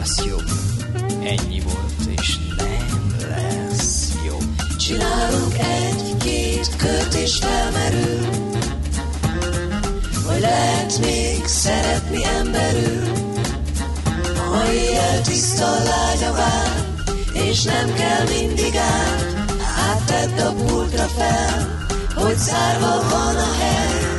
[0.00, 0.50] Lesz jobb.
[1.22, 4.76] Ennyi volt és nem lesz jobb.
[4.76, 8.28] Csinálunk egy-két kört és felmerül
[10.26, 13.08] Hogy lehet még szeretni emberül
[14.50, 16.84] Ma éjjel tiszta lágy a vár
[17.32, 19.40] És nem kell mindig át
[19.76, 24.09] Hát a pultra fel Hogy zárva van a hely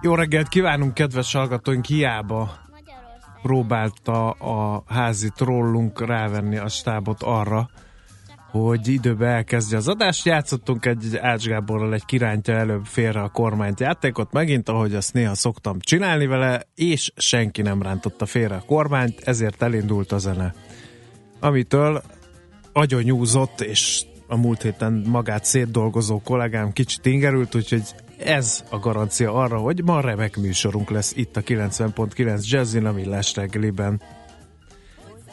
[0.00, 1.84] Jó reggelt kívánunk, kedves hallgatóink!
[1.84, 2.52] Hiába
[3.42, 7.68] próbálta a házi trollunk rávenni a stábot arra,
[8.62, 10.24] hogy időbe elkezdje az adást.
[10.24, 15.34] Játszottunk egy Ács Gáborral egy kirántja előbb félre a kormányt játékot, megint, ahogy azt néha
[15.34, 20.54] szoktam csinálni vele, és senki nem rántotta félre a kormányt, ezért elindult a zene.
[21.40, 22.02] Amitől
[22.72, 27.82] agyonyúzott, és a múlt héten magát szétdolgozó kollégám kicsit ingerült, úgyhogy
[28.18, 33.34] ez a garancia arra, hogy ma remek műsorunk lesz itt a 90.9 Jazzin a Millás
[33.34, 34.00] reggeliben.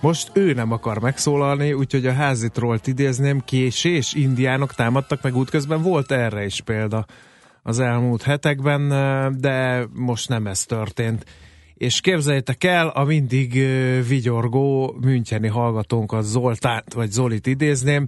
[0.02, 5.82] Most ő nem akar megszólalni, úgyhogy a házi trollt idézném, késés, indiánok támadtak meg útközben,
[5.82, 7.06] volt erre is példa
[7.64, 8.90] az elmúlt hetekben,
[9.40, 11.26] de most nem ez történt.
[11.74, 13.54] És képzeljétek el, a mindig
[14.08, 18.08] vigyorgó Müncheni hallgatónkat Zoltánt, vagy Zolit idézném,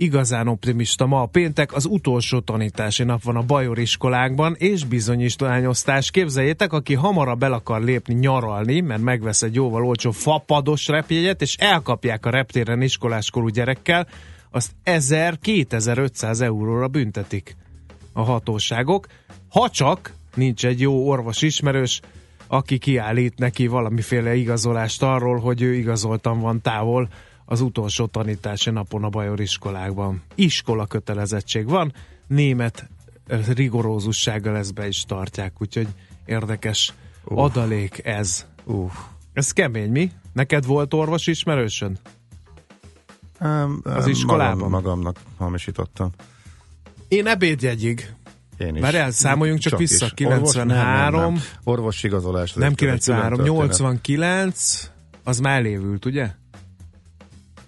[0.00, 1.06] igazán optimista.
[1.06, 6.10] Ma a péntek, az utolsó tanítási nap van a Bajor iskolákban, és bizonyítványosztás.
[6.10, 11.56] Képzeljétek, aki hamarabb el akar lépni nyaralni, mert megvesz egy jóval olcsó fapados repjegyet, és
[11.56, 14.06] elkapják a reptéren iskoláskorú gyerekkel,
[14.50, 17.56] azt 1000-2500 euróra büntetik
[18.12, 19.06] a hatóságok,
[19.48, 22.00] ha csak nincs egy jó orvos ismerős,
[22.46, 27.08] aki kiállít neki valamiféle igazolást arról, hogy ő igazoltan van távol
[27.50, 30.22] az utolsó tanítási napon a Bajor iskolákban.
[30.34, 31.92] Iskola kötelezettség van,
[32.26, 32.88] német
[33.54, 35.88] rigorózussággal ezt be is tartják, úgyhogy
[36.24, 36.92] érdekes
[37.24, 37.42] uh.
[37.42, 38.46] adalék ez.
[38.64, 38.92] Uh.
[39.32, 40.10] Ez kemény, mi?
[40.32, 41.98] Neked volt orvos ismerősön?
[43.40, 44.56] Um, Az iskolában?
[44.56, 46.10] Magam, magamnak hamisítottam.
[47.08, 48.14] Én ebédjegyig.
[48.58, 48.80] Én is.
[48.80, 50.04] Mert elszámoljunk csak, vissza.
[50.04, 50.12] is.
[50.14, 51.42] 93, Orvos, nem, nem.
[51.64, 52.52] Orvosi igazolás.
[52.52, 53.78] nem ez egy 93, külön történet.
[53.78, 54.90] 89,
[55.24, 56.38] az már elévült, ugye?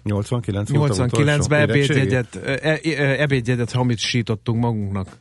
[0.03, 1.99] 89 volt az utolsó 89-ben érettségi?
[1.99, 5.17] ebédjegyet, e, e, ebédjegyet hamisítottunk magunknak.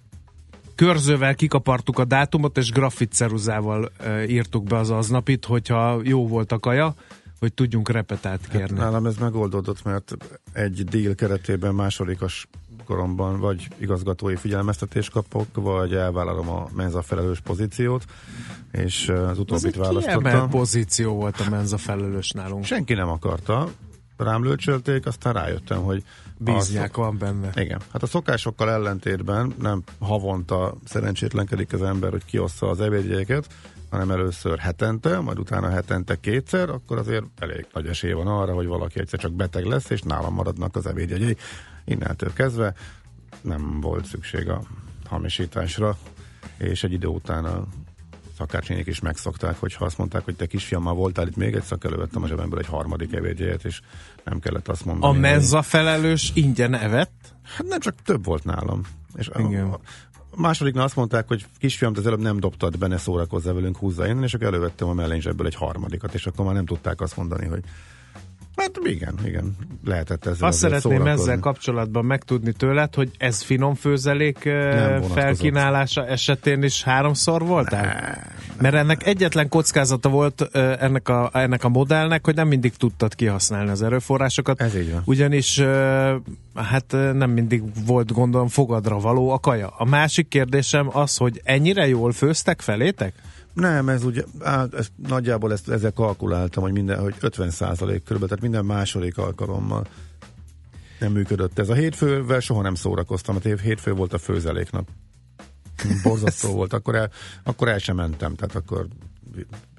[0.74, 6.52] Körzővel kikapartuk a dátumot, és grafit ceruzával e, írtuk be az aznapit, hogyha jó volt
[6.52, 6.94] a kaja,
[7.38, 8.78] hogy tudjunk repetát kérni.
[8.78, 10.16] Hát nálam ez megoldódott, mert
[10.52, 12.48] egy deal keretében másodikas
[12.84, 18.04] koromban vagy igazgatói figyelmeztetést kapok, vagy elvállalom a menza felelős pozíciót,
[18.72, 20.50] és az Ez utóbbit egy kiemelt választottam.
[20.50, 22.64] pozíció volt a menza felelős nálunk.
[22.64, 23.68] Senki nem akarta,
[24.22, 26.02] rám lőcsölték, aztán rájöttem, hogy
[26.38, 27.50] Bíznyák van benne.
[27.54, 27.80] Igen.
[27.92, 33.46] Hát a szokásokkal ellentétben nem havonta szerencsétlenkedik az ember, hogy kiossza az ebédjegyeket,
[33.90, 38.66] hanem először hetente, majd utána hetente kétszer, akkor azért elég nagy esély van arra, hogy
[38.66, 41.36] valaki egyszer csak beteg lesz, és nálam maradnak az ebédjegyei.
[41.84, 42.74] Innentől kezdve
[43.40, 44.62] nem volt szükség a
[45.04, 45.96] hamisításra,
[46.56, 47.66] és egy idő után a
[48.38, 52.22] szakácsények is megszokták, hogy ha azt mondták, hogy te kisfiammal voltál itt még egyszer, elővettem
[52.22, 53.80] a zsebemből egy harmadik ebédjegyet, és
[54.24, 55.16] nem kellett azt mondani.
[55.16, 57.34] A menza felelős ingyen evett?
[57.42, 58.80] Hát nem, csak több volt nálam.
[59.14, 59.64] És Igen.
[59.64, 59.78] a,
[60.30, 63.76] a másodiknál azt mondták, hogy kisfiam, te az előbb nem dobtad be, ne szórakozzál velünk,
[63.76, 67.16] húzza innen, és akkor elővettem a mellényzsebből egy harmadikat, és akkor már nem tudták azt
[67.16, 67.64] mondani, hogy
[68.56, 74.38] hát igen, igen, lehetett ezzel Azt szeretném ezzel kapcsolatban megtudni tőled, hogy ez finom főzelék
[75.14, 78.18] felkínálása esetén is háromszor voltál?
[78.60, 83.70] Mert ennek egyetlen kockázata volt ennek a, ennek a modellnek, hogy nem mindig tudtad kihasználni
[83.70, 84.60] az erőforrásokat.
[84.60, 85.02] Ez így van.
[85.04, 85.62] Ugyanis
[86.54, 89.68] hát nem mindig volt gondolom fogadra való a kaja.
[89.78, 93.14] A másik kérdésem az, hogy ennyire jól főztek felétek?
[93.52, 98.28] Nem, ez ugye, á, ez, nagyjából ezt, ezzel kalkuláltam, hogy minden, hogy 50 százalék körülbelül,
[98.28, 99.86] tehát minden második alkalommal
[100.98, 101.68] nem működött ez.
[101.68, 104.88] A hétfővel soha nem szórakoztam, mert hétfő volt a főzeléknap.
[106.02, 107.10] Borzasztó volt, akkor el,
[107.42, 108.86] akkor el sem mentem, tehát akkor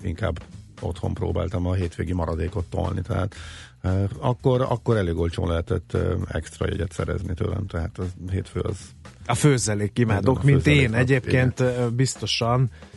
[0.02, 0.44] inkább
[0.82, 3.36] otthon próbáltam a hétvégi maradékot tolni, tehát
[3.82, 8.78] eh, akkor, akkor elég olcsón lehetett eh, extra jegyet szerezni tőlem, tehát a hétfő az
[9.26, 10.94] A főzelék imádok, a mint főzelék én.
[10.94, 12.93] Egyébként ö, biztosan ö,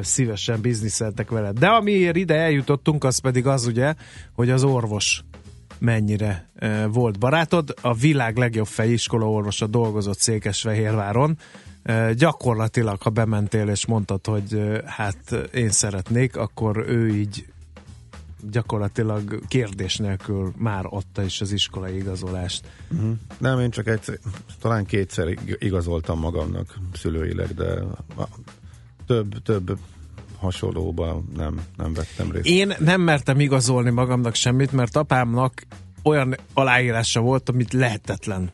[0.00, 1.52] szívesen bizniszeltek vele.
[1.52, 3.94] De amiért ide eljutottunk, az pedig az ugye,
[4.32, 5.24] hogy az orvos
[5.78, 6.48] mennyire
[6.88, 7.74] volt barátod.
[7.80, 11.38] A világ legjobb fejiskola orvosa dolgozott Székesfehérváron.
[12.14, 17.46] Gyakorlatilag, ha bementél és mondtad, hogy hát én szeretnék, akkor ő így
[18.50, 22.66] gyakorlatilag kérdés nélkül már adta is az iskolai igazolást.
[23.38, 24.18] Nem, én csak egyszer,
[24.60, 27.82] talán kétszer ig- igazoltam magamnak szülőileg, de
[29.06, 29.78] több, több
[30.38, 32.46] hasonlóban nem, nem vettem részt.
[32.46, 35.66] Én nem mertem igazolni magamnak semmit, mert apámnak
[36.02, 38.52] olyan aláírása volt, amit lehetetlen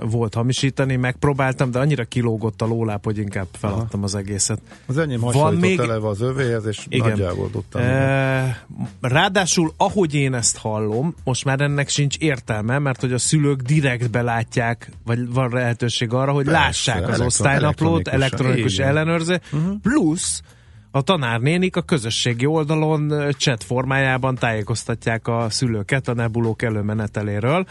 [0.00, 4.60] volt hamisítani, megpróbáltam, de annyira kilógott a lóláp, hogy inkább feladtam az egészet.
[4.86, 7.08] Az enyém Van még- eleve az övéhez, és Igen.
[7.08, 7.82] nagyjából tudtam.
[7.82, 8.66] E,
[9.00, 14.10] ráadásul, ahogy én ezt hallom, most már ennek sincs értelme, mert hogy a szülők direkt
[14.10, 18.88] belátják, vagy van lehetőség arra, hogy Persze, lássák az elektron- osztálynaplót, elektronikus Igen.
[18.88, 19.74] ellenőrző, uh-huh.
[19.82, 20.42] plusz
[20.90, 27.66] a tanárnénik a közösségi oldalon ö, chat formájában tájékoztatják a szülőket a nebulók előmeneteléről.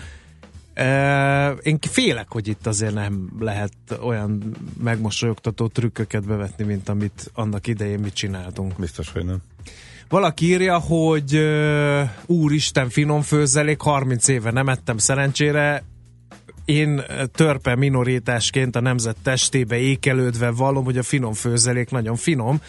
[1.62, 8.00] Én félek, hogy itt azért nem lehet olyan megmosolyogtató trükköket bevetni, mint amit annak idején
[8.00, 8.74] mi csináltunk.
[8.80, 9.38] Biztos, hogy nem.
[10.10, 11.39] Valaki írja, hogy
[12.25, 15.84] úristen finom főzelék, 30 éve nem ettem szerencsére,
[16.65, 17.01] én
[17.32, 22.62] törpe minoritásként a nemzet testébe ékelődve vallom, hogy a finom főzelék nagyon finom,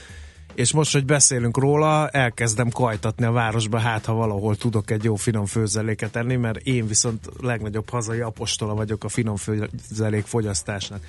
[0.57, 5.15] és most, hogy beszélünk róla, elkezdem kajtatni a városba, hát ha valahol tudok egy jó
[5.15, 11.01] finom főzeléket enni, mert én viszont legnagyobb hazai apostola vagyok a finom főzelék fogyasztásnak.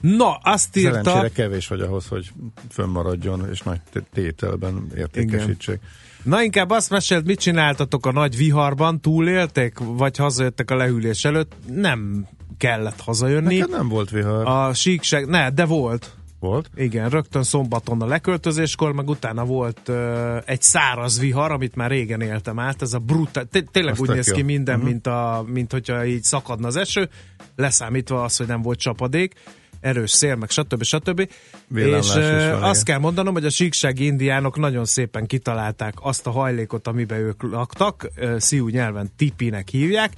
[0.00, 1.02] Na, azt írta...
[1.02, 2.32] Szerencsére kevés vagy ahhoz, hogy
[2.70, 5.80] fönnmaradjon, és nagy té- tételben értékesítsék.
[6.22, 11.52] Na inkább azt mesélt, mit csináltatok a nagy viharban, túlélték, vagy hazajöttek a lehűlés előtt?
[11.66, 12.26] Nem
[12.58, 13.58] kellett hazajönni.
[13.58, 14.46] Neked nem volt vihar.
[14.46, 16.16] A síkság, ne, de volt.
[16.42, 16.70] Volt?
[16.74, 22.20] Igen, rögtön szombaton a leköltözéskor, meg utána volt ö, egy száraz vihar, amit már régen
[22.20, 24.86] éltem át, ez a brutál, té- tényleg úgy néz ki minden, Mhm.
[24.86, 27.08] mint, a, mint hogyha így szakadna az eső,
[27.56, 29.34] leszámítva az, hogy nem volt csapadék,
[29.80, 30.82] erős szél, meg stb.
[30.82, 31.28] stb.
[31.68, 36.30] Villámlás És van, azt kell mondanom, hogy a síksági indiánok nagyon szépen kitalálták azt a
[36.30, 40.12] hajlékot, amiben ők laktak, sziú nyelven tipinek hívják,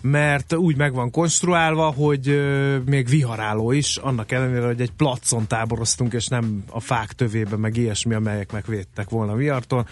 [0.00, 2.40] mert úgy meg van konstruálva, hogy
[2.84, 7.76] még viharáló is, annak ellenére, hogy egy placon táboroztunk, és nem a fák tövébe, meg
[7.76, 9.86] ilyesmi, amelyek megvédtek volna vihartól.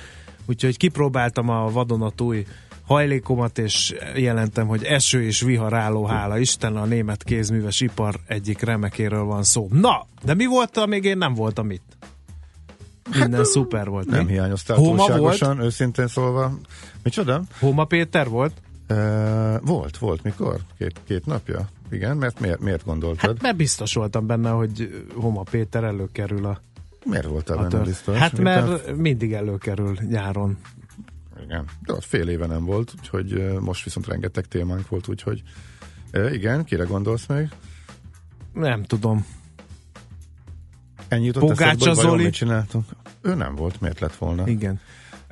[0.47, 2.47] Úgyhogy kipróbáltam a vadonatúj
[2.87, 9.25] hajlékomat, és jelentem, hogy eső és viharáló, hála Isten, a német kézműves ipar egyik remekéről
[9.25, 9.69] van szó.
[9.73, 11.97] Na, de mi volt, amíg én nem voltam itt?
[13.19, 14.07] Minden szuper volt.
[14.07, 14.33] Nem mi?
[14.33, 16.59] hiányoztál Hóma túlságosan, őszintén szólva.
[17.03, 17.43] Micsoda?
[17.59, 18.53] Hóma Péter volt?
[18.89, 20.61] Uh, volt, volt, mikor?
[20.79, 21.69] Két, két napja?
[21.91, 23.31] Igen, mert miért, miért gondoltad?
[23.31, 26.61] Hát mert biztos voltam benne, hogy Homa Péter előkerül a,
[27.05, 28.17] miért voltál a benne biztos?
[28.17, 30.57] Hát Miután- mert mindig előkerül nyáron.
[31.45, 35.43] Igen, de ott fél éve nem volt, úgyhogy most viszont rengeteg témánk volt, úgyhogy
[36.33, 37.49] igen, kire gondolsz még?
[38.53, 39.27] Nem tudom.
[41.09, 42.23] Ennyi jutott Pogácsa eszedbe, vajon Zoli?
[42.23, 42.85] mit csináltunk?
[43.23, 44.49] Ő nem volt, miért lett volna?
[44.49, 44.81] Igen.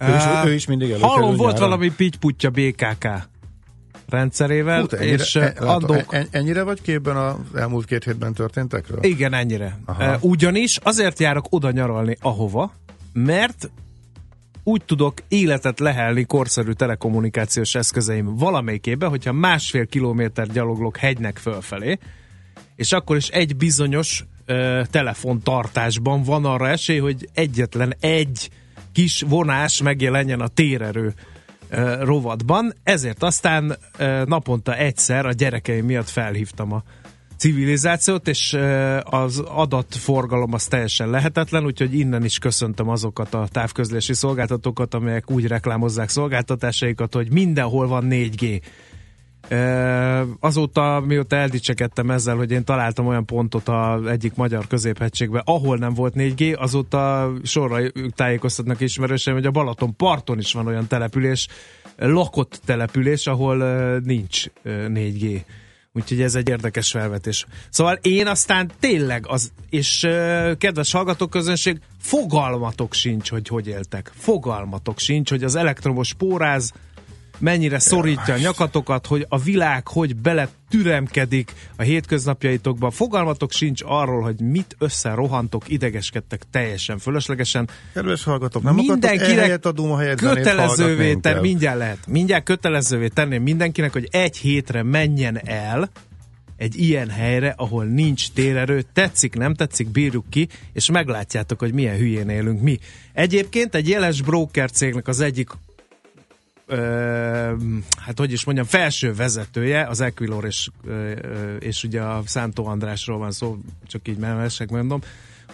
[0.01, 1.69] Ő is, ő is mindig előkerül Hallom, volt nyáron.
[1.69, 3.07] valami pitty BKK
[4.09, 6.15] rendszerével, Hú, ennyire, és e, eh, adok...
[6.15, 8.99] en- ennyire vagy képben az elmúlt két hétben történtekről?
[9.05, 9.79] Igen, ennyire.
[9.85, 10.03] Aha.
[10.03, 12.73] Eh, Ugyanis azért járok oda nyaralni, ahova,
[13.13, 13.71] mert
[14.65, 21.99] úgy tudok életet lehelni korszerű telekommunikációs eszközeim valamelyikébe, hogyha másfél kilométer gyaloglok hegynek fölfelé,
[22.77, 28.51] és akkor is egy bizonyos ö, telefontartásban van arra esély, hogy egyetlen egy
[28.93, 31.15] kis vonás megjelenjen a térerő
[32.01, 33.77] rovatban, ezért aztán
[34.25, 36.83] naponta egyszer a gyerekeim miatt felhívtam a
[37.37, 38.59] civilizációt, és
[39.03, 45.47] az adatforgalom az teljesen lehetetlen, úgyhogy innen is köszöntöm azokat a távközlési szolgáltatókat, amelyek úgy
[45.47, 48.61] reklámozzák szolgáltatásaikat, hogy mindenhol van 4G.
[50.41, 55.95] Azóta, mióta eldicsekedtem ezzel, hogy én találtam olyan pontot az egyik magyar középhegységben, ahol nem
[55.95, 61.49] volt 4G, azóta sorra tájékoztatnak ismerőseim, hogy a Balaton parton is van olyan település,
[61.97, 63.57] lakott település, ahol
[63.99, 65.41] nincs ö, 4G.
[65.97, 67.47] Úgyhogy ez egy érdekes felvetés.
[67.71, 69.99] Szóval én aztán tényleg, az, és
[70.59, 74.13] kedves hallgatóközönség, fogalmatok sincs, hogy hogy éltek.
[74.15, 76.73] Fogalmatok sincs, hogy az elektromos póráz
[77.39, 82.91] mennyire szorítja a nyakatokat, hogy a világ hogy bele türemkedik a hétköznapjaitokba.
[82.91, 87.69] Fogalmatok sincs arról, hogy mit összerohantok, idegeskedtek teljesen fölöslegesen.
[87.93, 91.43] Kedves hallgatók, nem Mindenkinek ehelyett a Duma helyett kötelezővé hallgatni ten, inkább?
[91.43, 95.91] mindjárt lehet, mindjárt kötelezővé tenném mindenkinek, hogy egy hétre menjen el
[96.57, 101.97] egy ilyen helyre, ahol nincs térerő, tetszik, nem tetszik, bírjuk ki, és meglátjátok, hogy milyen
[101.97, 102.79] hülyén élünk mi.
[103.13, 105.51] Egyébként egy jeles broker cégnek az egyik
[107.97, 110.71] hát hogy is mondjam, felső vezetője, az Equilor és,
[111.59, 115.01] és ugye a Szántó Andrásról van szó, csak így memesek mondom,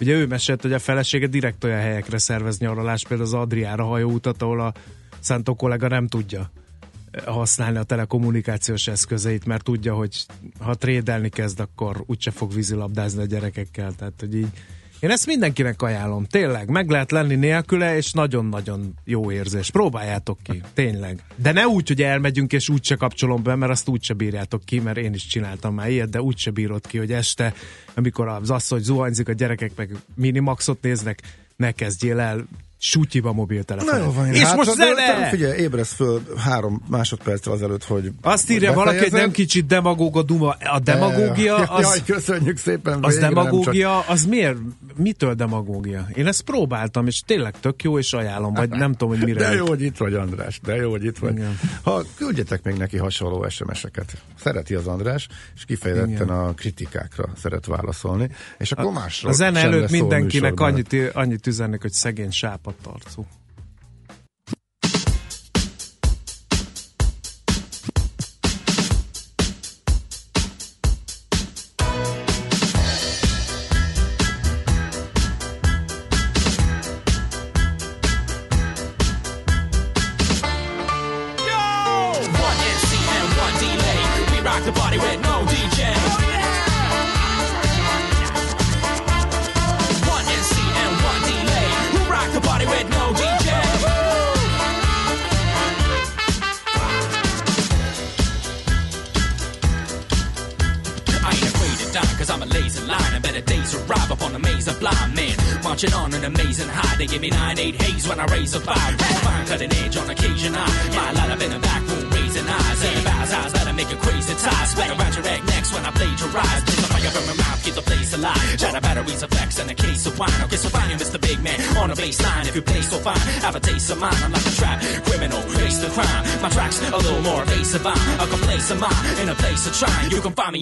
[0.01, 4.43] ugye ő mesélt, hogy a felesége direkt olyan helyekre szervez nyaralást, például az Adriára hajóutat,
[4.43, 4.73] ahol a
[5.21, 6.51] Szántó kollega nem tudja
[7.25, 10.27] használni a telekommunikációs eszközeit, mert tudja, hogy
[10.59, 13.93] ha trédelni kezd, akkor úgyse fog vízilabdázni a gyerekekkel.
[13.93, 14.51] Tehát, hogy így
[15.01, 19.71] én ezt mindenkinek ajánlom, tényleg, meg lehet lenni nélküle, és nagyon-nagyon jó érzés.
[19.71, 21.23] Próbáljátok ki, tényleg.
[21.37, 24.97] De ne úgy, hogy elmegyünk, és úgyse kapcsolom be, mert azt úgyse bírjátok ki, mert
[24.97, 27.55] én is csináltam már ilyet, de úgyse bírod ki, hogy este,
[27.95, 31.23] amikor az asszony zuhanyzik, a gyerekek meg minimaxot néznek,
[31.57, 32.47] ne kezdjél el
[32.83, 33.99] sutyiba mobiltelefon.
[33.99, 34.95] Na jó van, És hát, most zene!
[34.95, 40.17] de Figyelj, ébresz föl három másodperccel azelőtt, hogy Azt írja valaki, hogy nem kicsit demagóg
[40.17, 40.57] a duma.
[40.73, 41.83] A demagógia az...
[41.83, 42.99] Jaj, köszönjük szépen.
[43.05, 44.57] Az demagógia, az miért?
[44.97, 46.07] Mitől demagógia?
[46.15, 49.49] Én ezt próbáltam, és tényleg tök jó, és ajánlom, vagy nem tudom, hogy mire.
[49.49, 51.33] De jó, hogy itt vagy, András, de jó, hogy itt vagy.
[51.33, 51.59] Igen.
[51.83, 54.13] Ha küldjetek még neki hasonló SMS-eket.
[54.39, 56.29] Szereti az András, és kifejezetten Igen.
[56.29, 61.83] a kritikákra szeret válaszolni, és akkor másról A zene előtt a mindenkinek annyit, annyit üzennek,
[61.83, 62.70] hogy szegény sápadtarcú.
[62.71, 63.40] One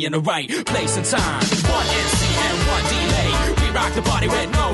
[0.08, 1.42] in the right place and time.
[1.68, 3.30] One NC and one delay.
[3.60, 4.67] We rock the party with no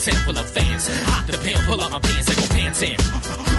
[0.00, 0.88] tent full of fans.
[1.12, 2.80] Hot the hill, pull up my pants and go pants.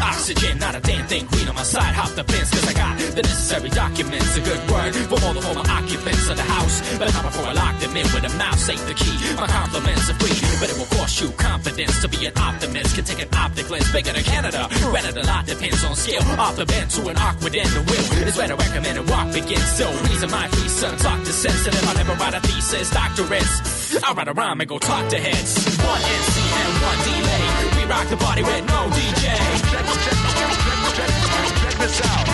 [0.02, 1.26] Oxygen, not a damn thing.
[1.28, 4.38] Green on my side, hop the fence, cause I got the necessary documents.
[4.38, 6.82] A good word for all the former occupants of the house.
[6.98, 9.14] But not before I lock them in with a mouse, ain't the key.
[9.38, 12.96] My compliments are free, but it will cost you confidence to be an optimist.
[12.96, 14.68] Can take an optic lens bigger than Canada.
[14.90, 16.26] Granted, a lot depends on skill.
[16.42, 19.30] Off the bend to an awkward end, the will is where to recommend a walk
[19.34, 19.70] begins.
[19.78, 21.86] So, reason my three sons talk to sensitive.
[21.86, 23.81] I never write a thesis, doctorates.
[23.94, 25.52] I write a rhyme and go talk to heads.
[25.84, 27.44] One NC and one delay.
[27.76, 29.36] We rock the party with no DJ.
[29.68, 30.56] Check, check, check,
[30.96, 32.28] check, this out.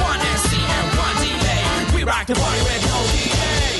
[0.00, 1.62] One NC and one delay.
[1.94, 3.76] We rock the party with no delay.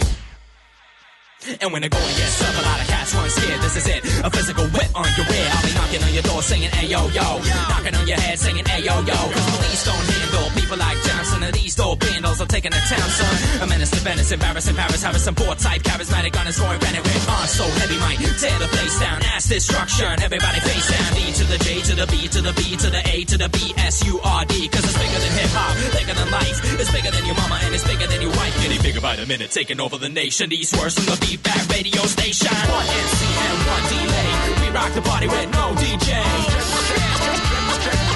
[1.62, 3.60] And when the going gets tough, a lot of cats run scared.
[3.62, 5.48] This is it, a physical whip on your rear.
[5.48, 7.40] I'll be knocking on your door singing ayo yo,
[7.72, 9.16] knocking on your head singing ayo yo.
[9.32, 11.05] Cause police don't handle people like
[11.46, 13.62] And these dope bandals are taking the town, son.
[13.62, 17.28] A menace to Venice, embarrassing Paris, Harrison, board type, charismatic on his roaring Bennett with
[17.30, 19.22] on so heavy might tear the place down.
[19.30, 21.14] Ass destruction, everybody face down.
[21.14, 23.48] D to the J to the B to the B to the A to the
[23.48, 24.66] B S U R D.
[24.66, 26.58] Cause it's bigger than hip hop, bigger than life.
[26.82, 28.54] It's bigger than your mama and it's bigger than your wife.
[28.62, 30.50] Getting bigger by the minute, taking over the nation.
[30.50, 32.50] These words from the beat back radio station.
[32.50, 34.30] One and one delay.
[34.66, 36.10] We rock the party with no DJ.
[36.10, 37.38] Check, check, check,
[37.86, 38.06] check,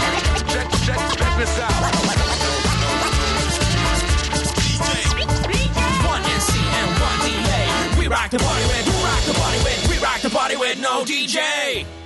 [0.50, 2.19] Check, check, check this out.
[8.10, 10.94] Rock the party with, we rock the party with, we rock the party with no
[11.10, 11.38] DJ.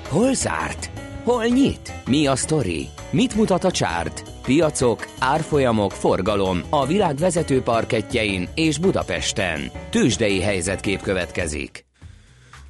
[0.09, 0.91] Hol zárt?
[1.25, 1.93] Hol nyit?
[2.07, 2.89] Mi a sztori?
[3.11, 4.23] Mit mutat a csárt?
[4.43, 9.71] Piacok, árfolyamok, forgalom a világ vezető parketjein és Budapesten.
[9.91, 11.84] Tősdei helyzetkép következik.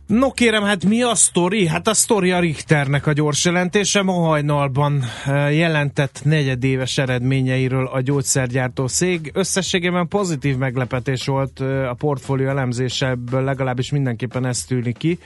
[0.06, 1.66] No kérem, hát mi a sztori?
[1.66, 4.02] Hát a sztori a Richternek a gyors jelentése.
[4.02, 9.30] Ma hajnalban eh, jelentett negyedéves eredményeiről a gyógyszergyártó szég.
[9.34, 15.18] Összességében pozitív meglepetés volt eh, a portfólió elemzésebből, legalábbis mindenképpen ez tűnik ki.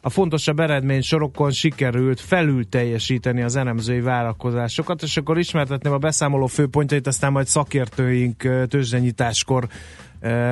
[0.00, 6.46] A fontosabb eredmény sorokon sikerült felül teljesíteni az elemzői vállalkozásokat, és akkor ismertetném a beszámoló
[6.46, 9.68] főpontjait, aztán majd szakértőink eh, tőzsdenyításkor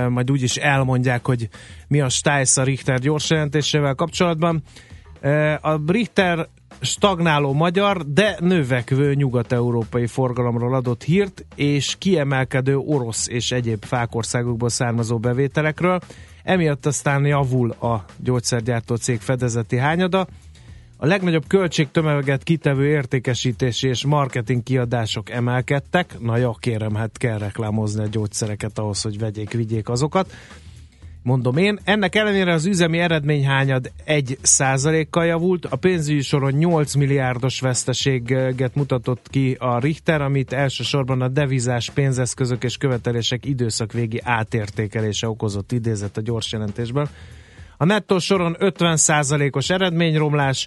[0.09, 1.49] majd úgyis elmondják, hogy
[1.89, 4.63] mi a Stice a Richter gyors jelentésével kapcsolatban.
[5.61, 6.49] A Richter
[6.81, 15.19] stagnáló magyar, de növekvő nyugat-európai forgalomról adott hírt, és kiemelkedő orosz és egyéb fákországokból származó
[15.19, 16.01] bevételekről.
[16.43, 20.27] Emiatt aztán javul a gyógyszergyártó cég fedezeti hányada.
[21.03, 26.21] A legnagyobb költségtömeget kitevő értékesítési és marketing kiadások emelkedtek.
[26.21, 30.33] Na ja, kérem, hát kell reklámozni a gyógyszereket ahhoz, hogy vegyék, vigyék azokat.
[31.23, 34.39] Mondom én, ennek ellenére az üzemi eredményhányad 1
[35.11, 41.29] kal javult, a pénzügyi soron 8 milliárdos veszteséget mutatott ki a Richter, amit elsősorban a
[41.29, 47.09] devizás pénzeszközök és követelések időszakvégi átértékelése okozott idézett a gyors jelentésben.
[47.77, 50.67] A nettó soron 50%-os eredményromlás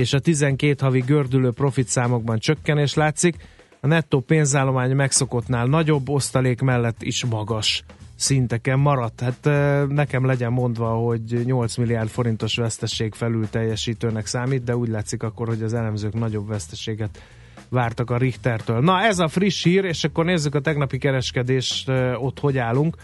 [0.00, 3.36] és a 12 havi gördülő profit számokban csökkenés látszik.
[3.80, 7.84] A nettó pénzállomány megszokottnál nagyobb osztalék mellett is magas
[8.16, 9.20] szinteken maradt.
[9.20, 9.44] Hát
[9.88, 15.48] nekem legyen mondva, hogy 8 milliárd forintos veszteség felül teljesítőnek számít, de úgy látszik akkor,
[15.48, 17.22] hogy az elemzők nagyobb veszteséget
[17.68, 18.80] vártak a Richtertől.
[18.80, 22.96] Na ez a friss hír, és akkor nézzük a tegnapi kereskedést, ott hogy állunk.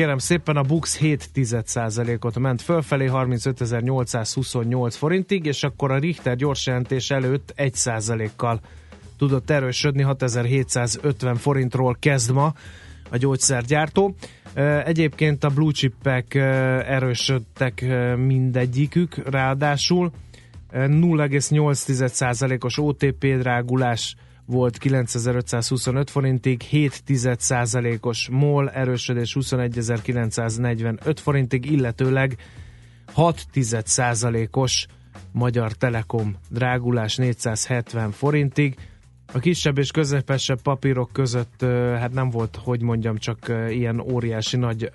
[0.00, 7.10] Kérem szépen a Bux 7,1%-ot ment fölfelé 35.828 forintig, és akkor a Richter gyors jelentés
[7.10, 8.60] előtt 1%-kal
[9.18, 12.54] tudott erősödni, 6750 forintról kezd ma
[13.10, 14.14] a gyógyszergyártó.
[14.84, 16.34] Egyébként a blue chipek
[16.84, 17.84] erősödtek
[18.16, 20.12] mindegyikük, ráadásul
[20.72, 24.16] Ö, 0,8%-os OTP drágulás
[24.50, 32.36] volt 9525 forintig, 7,1%-os MOL erősödés 21945 forintig, illetőleg
[33.16, 34.86] 6,1%-os
[35.32, 38.76] Magyar Telekom drágulás 470 forintig.
[39.32, 41.60] A kisebb és közepesebb papírok között
[41.98, 44.92] hát nem volt, hogy mondjam, csak ilyen óriási nagy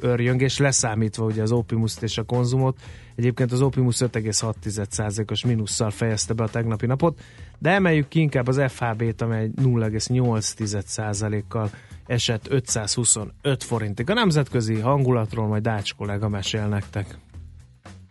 [0.00, 2.80] örjöngés, leszámítva ugye az Opimus és a konzumot.
[3.14, 7.20] Egyébként az Opimus 5,6%-os mínusszal fejezte be a tegnapi napot,
[7.58, 11.70] de emeljük ki inkább az FHB-t, amely 0,8%-kal
[12.06, 14.10] esett 525 forintig.
[14.10, 17.18] A nemzetközi hangulatról majd Dács kollega mesél nektek.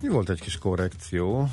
[0.01, 1.49] Volt egy kis korrekció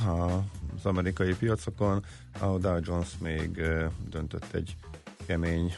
[0.76, 2.04] az amerikai piacokon,
[2.40, 3.62] a Dow Jones még
[4.10, 4.76] döntött egy
[5.26, 5.74] kemény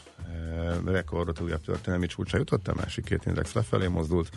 [0.84, 4.30] rekordot, újabb történelmi csúcsra jutott, a másik két index lefelé mozdult.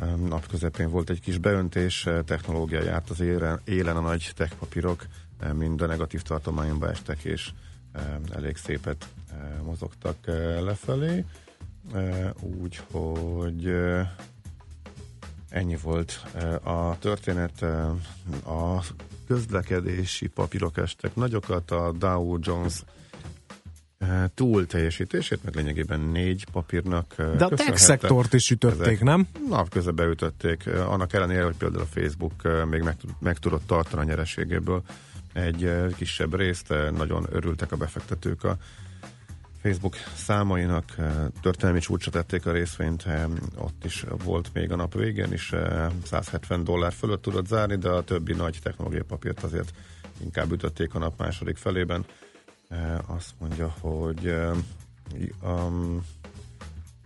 [0.00, 4.54] Eh, Nap közepén volt egy kis beöntés, technológia járt az élen, élen a nagy tech
[4.54, 5.06] papírok,
[5.52, 7.50] mind a negatív tartományba estek, és
[7.92, 8.02] eh,
[8.34, 11.24] elég szépet eh, mozogtak eh, lefelé.
[11.94, 14.08] Eh, Úgyhogy eh,
[15.48, 17.62] Ennyi volt eh, a történet.
[17.62, 17.88] eh,
[18.52, 18.82] A
[19.26, 22.82] közlekedési papírok estek nagyokat, a Dow Jones
[23.98, 29.02] eh, túl teljesítését, mert lényegében négy papírnak eh, De a tech szektort is ütötték, Ezek-
[29.02, 29.28] nem?
[29.48, 33.66] Nap közben beütötték, eh, annak ellenére, hogy például a Facebook eh, még meg, meg tudott
[33.66, 34.82] tartani a nyereségéből
[35.38, 38.56] egy kisebb részt, nagyon örültek a befektetők a
[39.62, 40.94] Facebook számainak,
[41.40, 43.06] történelmi csúcsra tették a részvényt,
[43.56, 47.88] ott is volt még a nap végén is eh, 170 dollár fölött tudott zárni, de
[47.88, 49.72] a többi nagy technológiai papírt azért
[50.22, 52.04] inkább ütötték a nap második felében.
[53.06, 54.34] Azt mondja, hogy
[55.42, 56.04] um,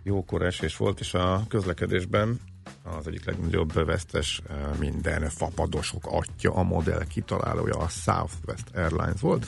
[0.03, 2.39] jókor esés volt, és a közlekedésben
[2.83, 9.45] az egyik legnagyobb vesztes eh, minden fapadosok atya, a modell kitalálója a Southwest Airlines volt,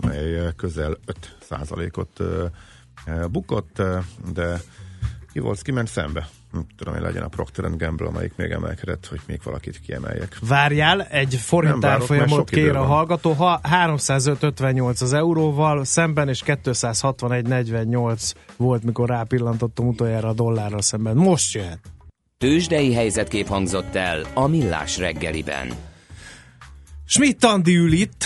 [0.00, 0.98] amely eh, közel
[1.50, 3.82] 5%-ot eh, bukott,
[4.32, 4.60] de
[5.32, 6.28] ki volt, ki ment szembe?
[6.52, 10.38] Nem tudom, hogy legyen a Procter Gamble, amelyik még emelkedett, hogy még valakit kiemeljek.
[10.40, 18.84] Várjál, egy forint árfolyamot kér a hallgató, ha 305.58 az euróval, szemben és 261.48 volt,
[18.84, 21.16] mikor rápillantottam utoljára a dollárra szemben.
[21.16, 21.91] Most jöhet.
[22.42, 25.72] Tőzsdei helyzetkép hangzott el a Millás reggeliben.
[27.04, 28.24] Schmidt Andi ül itt,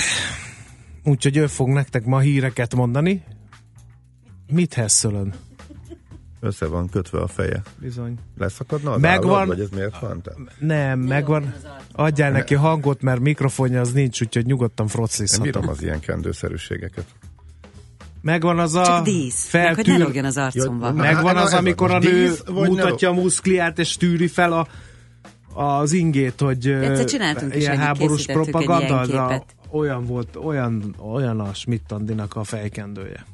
[1.05, 3.24] úgyhogy ő fog nektek ma híreket mondani.
[4.52, 5.35] Mit hesszölön?
[6.40, 7.62] Össze van kötve a feje.
[7.81, 8.14] Bizony.
[8.38, 9.35] Leszakadna az Megvan.
[9.35, 10.22] állad, vagy ez miért van?
[10.22, 10.33] Te?
[10.59, 11.55] Nem, megvan.
[11.92, 17.07] Adjál neki hangot, mert mikrofonja az nincs, úgyhogy nyugodtan Nem bírom az ilyen kendőszerűségeket.
[18.26, 19.52] Megvan az a Csak dísz.
[19.52, 20.24] Meg, hogy ne feltűr...
[20.24, 20.92] az arcomba.
[20.92, 24.66] Megvan az, amikor a nő mutatja a muszkliát, és tűri fel a,
[25.62, 29.04] az ingét, hogy Egyszer ilyen háborús propaganda.
[29.06, 29.42] ilyen.
[29.70, 33.24] Olyan volt, olyan, olyan a Schmidt Andinak a fejkendője.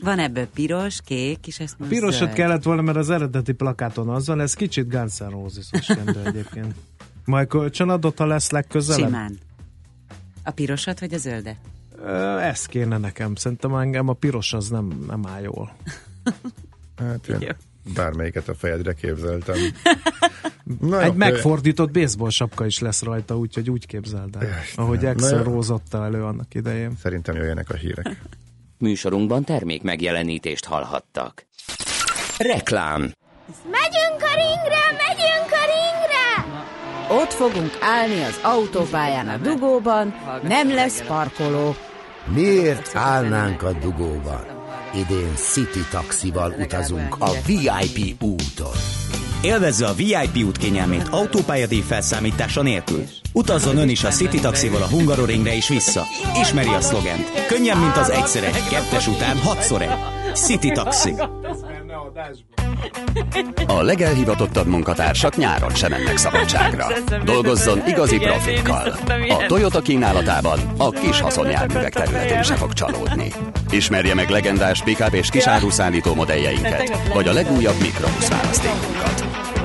[0.00, 2.32] Van ebből piros, kék, és ezt most Pirosat zöld.
[2.32, 6.74] kellett volna, mert az eredeti plakáton az van, ez kicsit Guns N' Roses-os kendő egyébként.
[7.24, 9.06] Majd kölcsön adott, ha lesz legközelebb?
[9.06, 9.38] Simán.
[10.44, 11.56] A pirosat vagy a zöldet?
[12.40, 13.34] Ez kéne nekem.
[13.34, 15.76] Szerintem engem a piros az nem, nem áll jól.
[16.96, 17.56] Hát én
[17.94, 19.56] bármelyiket a fejedre képzeltem.
[20.80, 24.42] Na, Egy jó, megfordított baseball sapka is lesz rajta, úgyhogy úgy képzeld el.
[24.62, 24.86] Istenem.
[24.86, 25.42] Ahogy.
[25.42, 26.96] Rose adta elő annak idején.
[27.00, 28.22] Szerintem jöjjenek a hírek.
[28.78, 31.46] Műsorunkban termék megjelenítést hallhattak.
[32.38, 33.12] Reklám
[33.64, 37.22] Megyünk a ringre, megyünk a ringre!
[37.22, 41.74] Ott fogunk állni az autópályán a dugóban, nem lesz parkoló.
[42.34, 44.46] Miért állnánk a dugóban?
[44.94, 48.72] Idén City taxival utazunk a VIP úton.
[49.42, 53.04] Élvezze a VIP út kényelmét autópályadíj felszámítása nélkül.
[53.32, 56.04] Utazzon ön is a City taxival a Hungaroringre és vissza.
[56.40, 57.46] Ismeri a szlogent.
[57.46, 60.19] Könnyen, mint az egyszer egy, kettes után hatszor egy.
[60.34, 61.14] City taxi.
[63.66, 66.86] A legelhivatottabb munkatársak nyáron sem mennek szabadságra.
[67.24, 68.94] Dolgozzon igazi profikkal.
[69.28, 73.32] A Toyota kínálatában a kis haszonjárművek területén sem fog csalódni.
[73.70, 79.19] Ismerje meg legendás pick és kisáruszállító modelljeinket, vagy a legújabb mikrobusz választékunkat.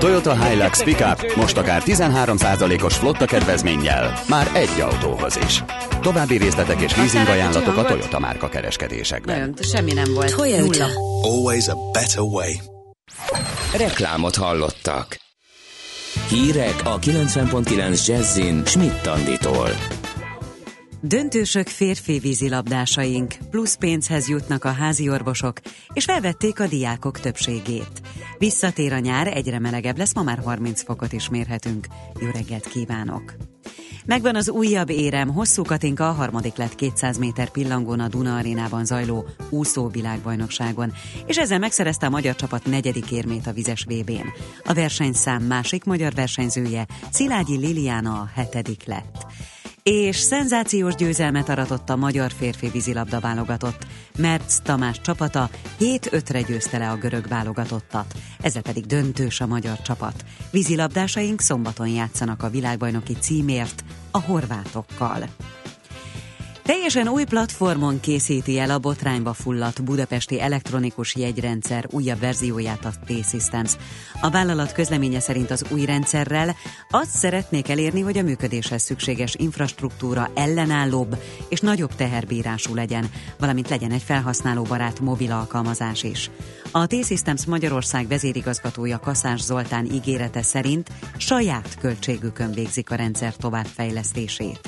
[0.06, 5.64] Toyota Hilux Pickup most akár 13%-os flotta kedvezménnyel, már egy autóhoz is.
[6.02, 9.40] További részletek és leasing ajánlatok a Toyota márka kereskedésekben.
[9.40, 10.36] Nagyon, semmi nem volt.
[10.36, 10.62] Toyota.
[10.62, 10.88] Nulla.
[11.22, 12.54] Always a better way.
[13.78, 15.18] Reklámot hallottak.
[16.30, 19.70] Hírek a 90.9 Jazzin Schmidt Anditól.
[21.08, 25.60] Döntősök férfi vízilabdásaink, plusz pénzhez jutnak a házi orvosok,
[25.94, 28.02] és felvették a diákok többségét.
[28.38, 31.88] Visszatér a nyár, egyre melegebb lesz, ma már 30 fokot is mérhetünk.
[32.20, 33.34] Jó reggelt kívánok!
[34.06, 38.86] Megvan az újabb érem, hosszú Katinka a harmadik lett 200 méter pillangón a Duna arénában
[38.86, 40.94] zajló úszó világbajnokságon,
[41.26, 44.28] és ezzel megszerezte a magyar csapat negyedik érmét a vizes VB-n.
[44.64, 49.26] A versenyszám másik magyar versenyzője, Szilágyi Liliana a hetedik lett
[49.90, 53.86] és szenzációs győzelmet aratott a magyar férfi vízilabda válogatott.
[54.18, 60.26] Merc Tamás csapata 7-5-re győzte le a görög válogatottat, ezzel pedig döntős a magyar csapat.
[60.52, 65.24] Vízilabdásaink szombaton játszanak a világbajnoki címért a horvátokkal.
[66.66, 73.78] Teljesen új platformon készíti el a botrányba fulladt budapesti elektronikus jegyrendszer újabb verzióját a T-Systems.
[74.22, 76.56] A vállalat közleménye szerint az új rendszerrel
[76.90, 81.18] azt szeretnék elérni, hogy a működéshez szükséges infrastruktúra ellenállóbb
[81.50, 86.30] és nagyobb teherbírású legyen, valamint legyen egy felhasználóbarát mobil alkalmazás is.
[86.72, 94.60] A T-Systems Magyarország vezérigazgatója Kaszás Zoltán ígérete szerint saját költségükön végzik a rendszer továbbfejlesztését.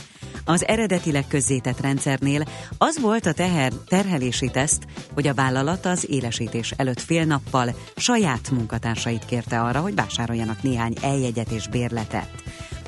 [0.46, 2.44] Az eredetileg közzétett rendszernél
[2.78, 8.50] az volt a teher, terhelési teszt, hogy a vállalat az élesítés előtt fél nappal saját
[8.52, 12.30] munkatársait kérte arra, hogy vásároljanak néhány eljegyet és bérletet.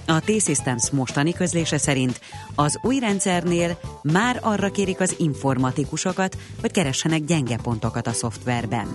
[0.10, 2.20] A T-Systems mostani közlése szerint
[2.56, 8.88] az új rendszernél már arra kérik az informatikusokat, hogy keressenek gyenge pontokat a szoftverben.